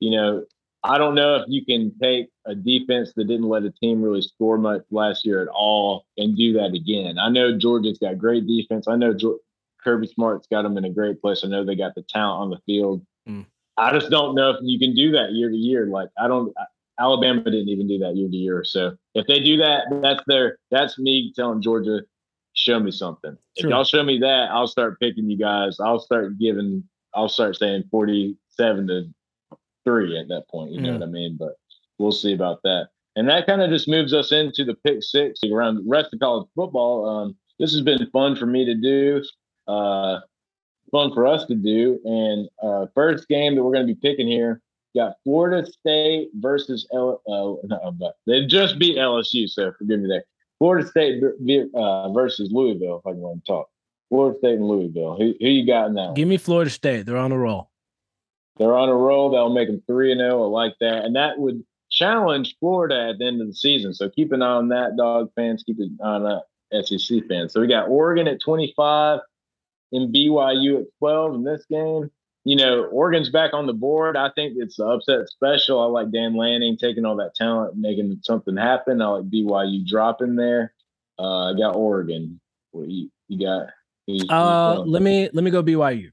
you 0.00 0.10
know, 0.10 0.44
I 0.82 0.98
don't 0.98 1.14
know 1.14 1.36
if 1.36 1.44
you 1.46 1.64
can 1.64 1.96
take 2.02 2.30
a 2.46 2.56
defense 2.56 3.12
that 3.14 3.28
didn't 3.28 3.48
let 3.48 3.62
a 3.62 3.70
team 3.70 4.02
really 4.02 4.22
score 4.22 4.58
much 4.58 4.82
last 4.90 5.24
year 5.24 5.40
at 5.40 5.48
all 5.48 6.04
and 6.18 6.36
do 6.36 6.54
that 6.54 6.74
again. 6.74 7.16
I 7.16 7.28
know 7.28 7.56
Georgia's 7.56 7.98
got 7.98 8.18
great 8.18 8.48
defense. 8.48 8.88
I 8.88 8.96
know 8.96 9.14
Kirby 9.84 10.06
Smart's 10.06 10.48
got 10.48 10.62
them 10.62 10.78
in 10.78 10.84
a 10.84 10.90
great 10.90 11.20
place. 11.20 11.42
I 11.44 11.48
know 11.48 11.64
they 11.64 11.76
got 11.76 11.94
the 11.94 12.02
talent 12.08 12.42
on 12.42 12.50
the 12.50 12.58
field. 12.66 13.04
Mm. 13.28 13.46
I 13.76 13.92
just 13.92 14.10
don't 14.10 14.34
know 14.34 14.50
if 14.50 14.56
you 14.62 14.78
can 14.78 14.94
do 14.94 15.12
that 15.12 15.32
year 15.32 15.50
to 15.50 15.56
year. 15.56 15.86
Like 15.86 16.08
I 16.18 16.26
don't. 16.26 16.52
Alabama 16.98 17.42
didn't 17.42 17.68
even 17.68 17.88
do 17.88 17.98
that 17.98 18.14
year 18.14 18.28
to 18.28 18.36
year. 18.36 18.64
So 18.64 18.96
if 19.14 19.26
they 19.26 19.40
do 19.40 19.56
that, 19.58 19.84
that's 20.02 20.22
their. 20.26 20.58
That's 20.70 20.98
me 20.98 21.32
telling 21.34 21.60
Georgia, 21.60 22.00
show 22.54 22.78
me 22.78 22.90
something. 22.90 23.36
Sure. 23.58 23.68
If 23.68 23.70
y'all 23.70 23.84
show 23.84 24.02
me 24.02 24.18
that, 24.20 24.48
I'll 24.50 24.68
start 24.68 25.00
picking 25.00 25.28
you 25.28 25.36
guys. 25.36 25.80
I'll 25.80 25.98
start 25.98 26.38
giving. 26.38 26.84
I'll 27.14 27.28
start 27.28 27.56
saying 27.56 27.84
forty-seven 27.90 28.86
to 28.86 29.08
three 29.84 30.18
at 30.18 30.28
that 30.28 30.48
point. 30.48 30.72
You 30.72 30.80
know 30.80 30.94
what 30.94 31.02
I 31.02 31.06
mean? 31.06 31.36
But 31.38 31.54
we'll 31.98 32.12
see 32.12 32.32
about 32.32 32.60
that. 32.62 32.88
And 33.16 33.28
that 33.28 33.46
kind 33.46 33.62
of 33.62 33.70
just 33.70 33.88
moves 33.88 34.12
us 34.12 34.32
into 34.32 34.64
the 34.64 34.74
pick 34.74 35.02
six 35.02 35.40
around 35.44 35.76
the 35.76 35.84
rest 35.86 36.12
of 36.12 36.20
college 36.20 36.48
football. 36.56 37.08
Um, 37.08 37.36
this 37.60 37.72
has 37.72 37.82
been 37.82 38.10
fun 38.10 38.34
for 38.34 38.46
me 38.46 38.64
to 38.64 38.74
do, 38.74 39.22
uh, 39.66 40.20
fun 40.90 41.12
for 41.12 41.26
us 41.26 41.44
to 41.46 41.54
do. 41.54 42.00
And 42.04 42.48
uh, 42.62 42.86
first 42.94 43.28
game 43.28 43.54
that 43.54 43.62
we're 43.62 43.72
going 43.72 43.86
to 43.86 43.94
be 43.94 44.00
picking 44.00 44.28
here 44.28 44.60
got 44.94 45.14
Florida 45.24 45.66
State 45.66 46.30
versus 46.34 46.86
L. 46.92 47.20
Uh, 47.26 47.66
no, 47.66 48.12
they 48.26 48.46
just 48.46 48.78
beat 48.78 48.96
LSU, 48.96 49.48
so 49.48 49.72
forgive 49.78 50.00
me 50.00 50.08
there. 50.08 50.24
Florida 50.58 50.86
State 50.86 51.22
uh, 51.74 52.12
versus 52.12 52.50
Louisville, 52.52 52.98
if 52.98 53.06
I 53.06 53.10
can 53.10 53.20
want 53.20 53.44
to 53.44 53.52
talk. 53.52 53.68
Florida 54.08 54.38
State 54.38 54.54
and 54.54 54.68
Louisville. 54.68 55.16
Who, 55.16 55.34
who 55.40 55.48
you 55.48 55.66
got 55.66 55.92
that? 55.94 56.14
Give 56.14 56.28
me 56.28 56.36
Florida 56.36 56.70
State. 56.70 57.06
They're 57.06 57.16
on 57.16 57.32
a 57.32 57.38
roll. 57.38 57.70
They're 58.56 58.76
on 58.76 58.88
a 58.88 58.94
roll. 58.94 59.30
That'll 59.30 59.52
make 59.52 59.68
them 59.68 59.82
3 59.86 60.12
and 60.12 60.20
0. 60.20 60.44
I 60.44 60.46
like 60.46 60.74
that. 60.80 61.04
And 61.04 61.16
that 61.16 61.38
would 61.38 61.64
challenge 61.90 62.54
Florida 62.60 63.08
at 63.10 63.18
the 63.18 63.26
end 63.26 63.40
of 63.40 63.48
the 63.48 63.54
season. 63.54 63.94
So 63.94 64.08
keep 64.08 64.32
an 64.32 64.42
eye 64.42 64.46
on 64.46 64.68
that, 64.68 64.96
dog 64.96 65.30
fans. 65.34 65.64
Keep 65.64 65.80
an 65.80 65.98
eye 66.02 66.06
on 66.06 66.22
that, 66.70 66.86
SEC 66.86 67.26
fans. 67.28 67.52
So 67.52 67.60
we 67.60 67.66
got 67.66 67.88
Oregon 67.88 68.28
at 68.28 68.40
25 68.40 69.20
and 69.94 70.14
BYU 70.14 70.80
at 70.80 70.86
12 70.98 71.34
in 71.36 71.44
this 71.44 71.64
game. 71.70 72.10
You 72.44 72.56
know, 72.56 72.84
Oregon's 72.84 73.30
back 73.30 73.54
on 73.54 73.66
the 73.66 73.72
board. 73.72 74.18
I 74.18 74.30
think 74.34 74.54
it's 74.58 74.76
the 74.76 74.84
upset 74.84 75.30
special. 75.30 75.80
I 75.80 75.86
like 75.86 76.12
Dan 76.12 76.36
Lanning 76.36 76.76
taking 76.76 77.06
all 77.06 77.16
that 77.16 77.34
talent, 77.34 77.76
making 77.76 78.18
something 78.22 78.54
happen. 78.54 79.00
I 79.00 79.06
like 79.06 79.30
BYU 79.30 79.86
dropping 79.86 80.36
there. 80.36 80.74
Uh, 81.18 81.52
I 81.52 81.54
got 81.56 81.74
Oregon. 81.74 82.40
What 82.72 82.90
you, 82.90 83.10
you 83.28 83.46
got? 83.46 83.68
uh, 84.30 84.80
let 84.80 85.00
me 85.00 85.30
let 85.32 85.42
me 85.42 85.50
go 85.50 85.62
BYU. 85.62 86.10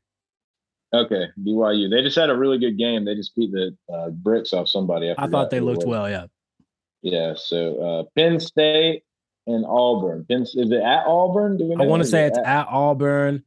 Okay, 0.93 1.25
BYU. 1.37 1.89
They 1.89 2.01
just 2.01 2.17
had 2.17 2.29
a 2.29 2.37
really 2.37 2.59
good 2.59 2.77
game. 2.77 3.03
They 3.03 3.15
just 3.15 3.35
beat 3.35 3.51
the 3.51 3.75
uh, 3.93 4.09
bricks 4.11 4.53
off 4.53 4.69
somebody. 4.69 5.09
I, 5.09 5.15
I 5.17 5.27
thought 5.27 5.49
they 5.49 5.59
looked 5.59 5.85
well. 5.85 6.09
Yeah. 6.09 6.27
Yeah. 7.01 7.33
So 7.35 7.81
uh, 7.81 8.03
Penn 8.15 8.39
State 8.39 9.03
and 9.47 9.65
Auburn. 9.65 10.25
Penn, 10.29 10.43
is 10.43 10.55
it 10.55 10.73
at 10.73 11.05
Auburn? 11.07 11.57
Do 11.57 11.65
we 11.65 11.75
know? 11.75 11.83
I 11.83 11.87
want 11.87 12.03
to 12.03 12.07
say 12.07 12.25
it's 12.25 12.37
at, 12.37 12.45
at 12.45 12.67
Auburn. 12.69 13.43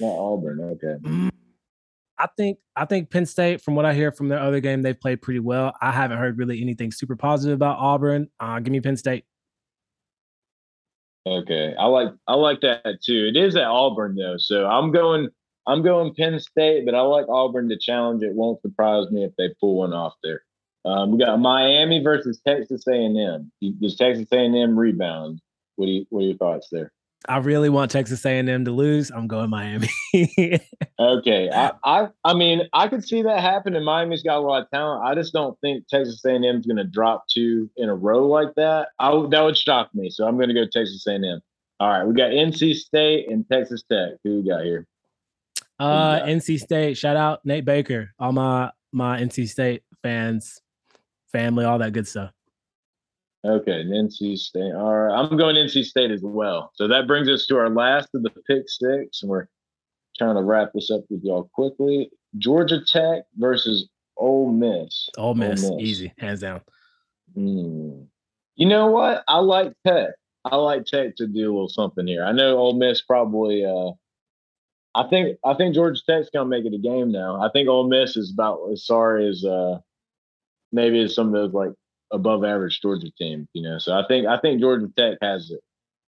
Not 0.00 0.16
Auburn. 0.16 0.60
Okay. 0.60 0.96
Mm, 1.02 1.30
I 2.18 2.28
think 2.36 2.58
I 2.76 2.84
think 2.84 3.10
Penn 3.10 3.26
State, 3.26 3.60
from 3.60 3.74
what 3.74 3.84
I 3.84 3.94
hear 3.94 4.12
from 4.12 4.28
their 4.28 4.40
other 4.40 4.60
game, 4.60 4.82
they've 4.82 4.98
played 4.98 5.22
pretty 5.22 5.40
well. 5.40 5.74
I 5.80 5.90
haven't 5.90 6.18
heard 6.18 6.38
really 6.38 6.60
anything 6.60 6.92
super 6.92 7.16
positive 7.16 7.54
about 7.54 7.78
Auburn. 7.78 8.28
Uh, 8.38 8.60
give 8.60 8.72
me 8.72 8.80
Penn 8.80 8.96
State. 8.96 9.24
Okay, 11.26 11.74
I 11.78 11.86
like 11.86 12.08
I 12.26 12.34
like 12.34 12.60
that 12.62 12.84
too. 13.04 13.30
It 13.32 13.36
is 13.36 13.56
at 13.56 13.64
Auburn 13.64 14.16
though, 14.16 14.36
so 14.38 14.66
I'm 14.66 14.90
going 14.90 15.28
I'm 15.66 15.82
going 15.82 16.14
Penn 16.14 16.38
State, 16.40 16.84
but 16.84 16.94
I 16.94 17.00
like 17.02 17.26
Auburn 17.28 17.68
to 17.68 17.78
challenge. 17.78 18.22
It 18.22 18.34
won't 18.34 18.60
surprise 18.62 19.10
me 19.10 19.24
if 19.24 19.32
they 19.36 19.50
pull 19.60 19.76
one 19.76 19.92
off 19.92 20.14
there. 20.22 20.42
Um, 20.84 21.12
we 21.12 21.18
got 21.18 21.38
Miami 21.38 22.02
versus 22.02 22.40
Texas 22.46 22.86
A&M. 22.88 23.52
Does 23.80 23.96
Texas 23.96 24.26
A&M 24.32 24.78
rebound? 24.78 25.40
What 25.76 25.86
do 25.86 25.92
you 25.92 26.06
What 26.08 26.22
are 26.22 26.26
your 26.26 26.36
thoughts 26.36 26.68
there? 26.72 26.92
I 27.28 27.38
really 27.38 27.68
want 27.68 27.90
Texas 27.90 28.24
A&M 28.24 28.64
to 28.64 28.70
lose. 28.70 29.10
I'm 29.10 29.26
going 29.26 29.50
Miami. 29.50 29.90
okay, 30.98 31.50
I, 31.50 31.72
I 31.84 32.08
I 32.24 32.34
mean 32.34 32.62
I 32.72 32.88
could 32.88 33.06
see 33.06 33.22
that 33.22 33.40
happen. 33.40 33.76
And 33.76 33.84
Miami's 33.84 34.22
got 34.22 34.38
a 34.38 34.40
lot 34.40 34.62
of 34.62 34.70
talent. 34.70 35.04
I 35.04 35.14
just 35.14 35.32
don't 35.32 35.58
think 35.60 35.86
Texas 35.86 36.24
A&M 36.24 36.44
is 36.44 36.66
going 36.66 36.78
to 36.78 36.84
drop 36.84 37.24
two 37.28 37.68
in 37.76 37.88
a 37.88 37.94
row 37.94 38.26
like 38.26 38.54
that. 38.56 38.88
I 38.98 39.10
that 39.30 39.42
would 39.42 39.56
shock 39.56 39.94
me. 39.94 40.08
So 40.08 40.26
I'm 40.26 40.36
going 40.36 40.48
to 40.48 40.54
go 40.54 40.64
Texas 40.64 41.06
A&M. 41.06 41.40
All 41.78 41.88
right, 41.88 42.04
we 42.04 42.14
got 42.14 42.30
NC 42.30 42.74
State 42.74 43.30
and 43.30 43.46
Texas 43.48 43.82
Tech. 43.90 44.12
Who 44.24 44.40
we 44.40 44.48
got 44.48 44.64
here? 44.64 44.86
Uh, 45.78 46.20
NC 46.20 46.60
State. 46.60 46.96
Shout 46.96 47.16
out 47.16 47.44
Nate 47.44 47.64
Baker. 47.64 48.12
All 48.18 48.32
my 48.32 48.70
my 48.92 49.20
NC 49.20 49.48
State 49.48 49.82
fans, 50.02 50.60
family, 51.32 51.64
all 51.64 51.78
that 51.78 51.92
good 51.92 52.08
stuff. 52.08 52.32
Okay, 53.44 53.84
NC 53.84 54.36
State. 54.36 54.74
All 54.74 54.94
right, 54.94 55.14
I'm 55.18 55.36
going 55.36 55.56
NC 55.56 55.84
State 55.84 56.10
as 56.10 56.20
well. 56.22 56.72
So 56.74 56.86
that 56.88 57.06
brings 57.06 57.28
us 57.28 57.46
to 57.46 57.56
our 57.56 57.70
last 57.70 58.08
of 58.14 58.22
the 58.22 58.30
pick 58.30 58.68
six, 58.68 59.22
and 59.22 59.30
we're 59.30 59.46
trying 60.18 60.36
to 60.36 60.42
wrap 60.42 60.72
this 60.74 60.90
up 60.90 61.02
with 61.08 61.22
y'all 61.24 61.50
quickly. 61.54 62.10
Georgia 62.36 62.80
Tech 62.84 63.22
versus 63.36 63.88
Ole 64.18 64.52
Miss. 64.52 65.08
Ole 65.16 65.34
Miss, 65.34 65.64
Ole 65.64 65.76
Miss. 65.78 65.88
easy, 65.88 66.12
hands 66.18 66.40
down. 66.40 66.60
Mm. 67.36 68.06
You 68.56 68.66
know 68.66 68.88
what? 68.88 69.24
I 69.26 69.38
like 69.38 69.72
Tech. 69.86 70.10
I 70.44 70.56
like 70.56 70.84
Tech 70.84 71.16
to 71.16 71.26
do 71.26 71.50
a 71.50 71.52
little 71.52 71.68
something 71.68 72.06
here. 72.06 72.24
I 72.24 72.32
know 72.32 72.58
Ole 72.58 72.74
Miss 72.74 73.00
probably. 73.02 73.64
uh 73.64 73.92
I 74.94 75.08
think 75.08 75.38
I 75.44 75.54
think 75.54 75.74
Georgia 75.74 76.00
Tech's 76.04 76.30
gonna 76.30 76.48
make 76.48 76.64
it 76.64 76.74
a 76.74 76.78
game 76.78 77.10
now. 77.10 77.40
I 77.40 77.48
think 77.50 77.68
Ole 77.68 77.88
Miss 77.88 78.16
is 78.16 78.32
about 78.32 78.58
as 78.72 78.84
sorry 78.84 79.28
as 79.28 79.44
uh 79.44 79.78
maybe 80.72 81.00
as 81.02 81.14
some 81.14 81.28
of 81.28 81.32
those 81.32 81.52
like 81.52 81.70
above 82.12 82.44
average 82.44 82.80
Georgia 82.80 83.10
team, 83.18 83.48
you 83.52 83.62
know. 83.62 83.78
So 83.78 83.92
I 83.92 84.06
think 84.06 84.26
I 84.26 84.38
think 84.38 84.60
Georgia 84.60 84.88
Tech 84.96 85.18
has 85.22 85.50
it. 85.50 85.60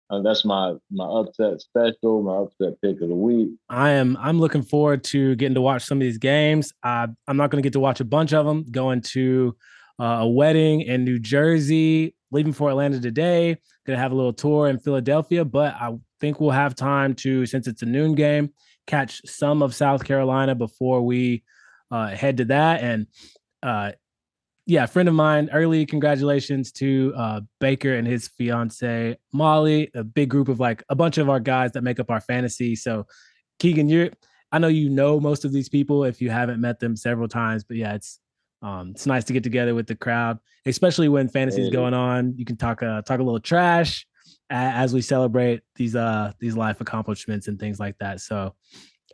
Uh, 0.09 0.21
that's 0.21 0.45
my 0.45 0.73
my 0.89 1.05
upset 1.05 1.59
special, 1.59 2.23
my 2.23 2.37
upset 2.37 2.79
pick 2.81 3.01
of 3.01 3.09
the 3.09 3.15
week. 3.15 3.49
I 3.69 3.91
am 3.91 4.17
I'm 4.19 4.39
looking 4.39 4.63
forward 4.63 5.03
to 5.05 5.35
getting 5.35 5.55
to 5.55 5.61
watch 5.61 5.83
some 5.83 5.97
of 5.97 6.01
these 6.01 6.17
games. 6.17 6.73
Uh, 6.81 7.07
I'm 7.27 7.37
not 7.37 7.51
going 7.51 7.61
to 7.61 7.65
get 7.65 7.73
to 7.73 7.79
watch 7.79 7.99
a 7.99 8.05
bunch 8.05 8.33
of 8.33 8.45
them. 8.45 8.65
Going 8.71 9.01
to 9.01 9.55
uh, 9.99 10.19
a 10.21 10.27
wedding 10.27 10.81
in 10.81 11.03
New 11.03 11.19
Jersey, 11.19 12.15
leaving 12.31 12.53
for 12.53 12.69
Atlanta 12.69 13.01
today. 13.01 13.57
Going 13.85 13.97
to 13.97 14.01
have 14.01 14.13
a 14.13 14.15
little 14.15 14.33
tour 14.33 14.69
in 14.69 14.79
Philadelphia, 14.79 15.43
but 15.43 15.73
I 15.73 15.93
think 16.21 16.39
we'll 16.39 16.51
have 16.51 16.75
time 16.75 17.13
to 17.15 17.45
since 17.45 17.67
it's 17.67 17.81
a 17.81 17.85
noon 17.85 18.15
game, 18.15 18.53
catch 18.85 19.21
some 19.25 19.61
of 19.61 19.75
South 19.75 20.05
Carolina 20.05 20.55
before 20.55 21.01
we 21.01 21.43
uh, 21.91 22.09
head 22.09 22.37
to 22.37 22.45
that 22.45 22.81
and. 22.81 23.07
Uh, 23.63 23.91
yeah, 24.67 24.85
friend 24.85 25.07
of 25.07 25.15
mine. 25.15 25.49
Early 25.53 25.85
congratulations 25.85 26.73
to 26.73 27.13
uh, 27.15 27.41
Baker 27.61 27.95
and 27.95 28.05
his 28.05 28.27
fiance 28.27 29.17
Molly. 29.31 29.89
A 29.95 30.03
big 30.03 30.29
group 30.29 30.49
of 30.49 30.59
like 30.59 30.83
a 30.89 30.95
bunch 30.95 31.17
of 31.17 31.29
our 31.29 31.39
guys 31.39 31.71
that 31.71 31.83
make 31.83 32.01
up 32.01 32.11
our 32.11 32.19
fantasy. 32.19 32.75
So, 32.75 33.07
Keegan, 33.59 33.87
you're. 33.87 34.09
I 34.51 34.59
know 34.59 34.67
you 34.67 34.89
know 34.89 35.19
most 35.19 35.45
of 35.45 35.53
these 35.53 35.69
people 35.69 36.03
if 36.03 36.21
you 36.21 36.29
haven't 36.29 36.59
met 36.59 36.79
them 36.79 36.97
several 36.97 37.29
times, 37.29 37.63
but 37.63 37.77
yeah, 37.77 37.95
it's 37.95 38.19
um, 38.61 38.91
it's 38.91 39.05
nice 39.05 39.23
to 39.25 39.33
get 39.33 39.43
together 39.43 39.73
with 39.73 39.87
the 39.87 39.95
crowd, 39.95 40.37
especially 40.65 41.07
when 41.07 41.29
fantasy 41.29 41.61
is 41.61 41.69
going 41.69 41.93
on. 41.93 42.33
You 42.37 42.43
can 42.43 42.57
talk 42.57 42.83
uh, 42.83 43.01
talk 43.03 43.21
a 43.21 43.23
little 43.23 43.39
trash 43.39 44.05
as 44.49 44.93
we 44.93 45.01
celebrate 45.01 45.61
these 45.75 45.95
uh 45.95 46.33
these 46.39 46.57
life 46.57 46.81
accomplishments 46.81 47.47
and 47.47 47.57
things 47.57 47.79
like 47.79 47.97
that. 47.99 48.19
So, 48.19 48.53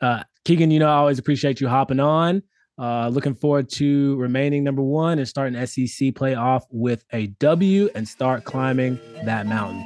uh, 0.02 0.24
Keegan, 0.46 0.72
you 0.72 0.80
know 0.80 0.88
I 0.88 0.96
always 0.96 1.20
appreciate 1.20 1.62
you 1.62 1.68
hopping 1.68 2.00
on. 2.00 2.42
Uh, 2.78 3.08
looking 3.10 3.36
forward 3.36 3.70
to 3.70 4.16
remaining 4.16 4.64
number 4.64 4.82
one 4.82 5.20
and 5.20 5.28
starting 5.28 5.54
SEC 5.66 6.10
playoff 6.14 6.64
with 6.72 7.06
a 7.14 7.28
W 7.28 7.90
and 7.94 8.08
start 8.08 8.46
climbing 8.46 9.00
that 9.26 9.46
mountain. 9.46 9.84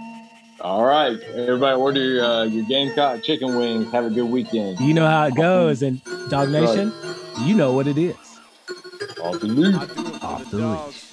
All 0.61 0.85
right, 0.85 1.19
everybody, 1.35 1.77
order 1.77 2.01
your, 2.01 2.23
uh, 2.25 2.43
your 2.45 2.65
Gamecock 2.65 3.23
chicken 3.23 3.55
wings. 3.57 3.91
Have 3.91 4.05
a 4.05 4.09
good 4.09 4.29
weekend. 4.29 4.79
You 4.79 4.93
know 4.93 5.05
how 5.05 5.25
it 5.25 5.35
goes, 5.35 5.81
and 5.83 6.01
Dog 6.29 6.49
Nation, 6.49 6.91
you 7.41 7.53
know 7.53 7.73
what 7.73 7.87
it 7.87 7.97
is. 7.97 8.15
Off 9.21 9.39
the 9.39 9.47
leash. 9.47 9.75
Off 10.23 10.49
the 10.49 10.57
leash. 10.57 11.06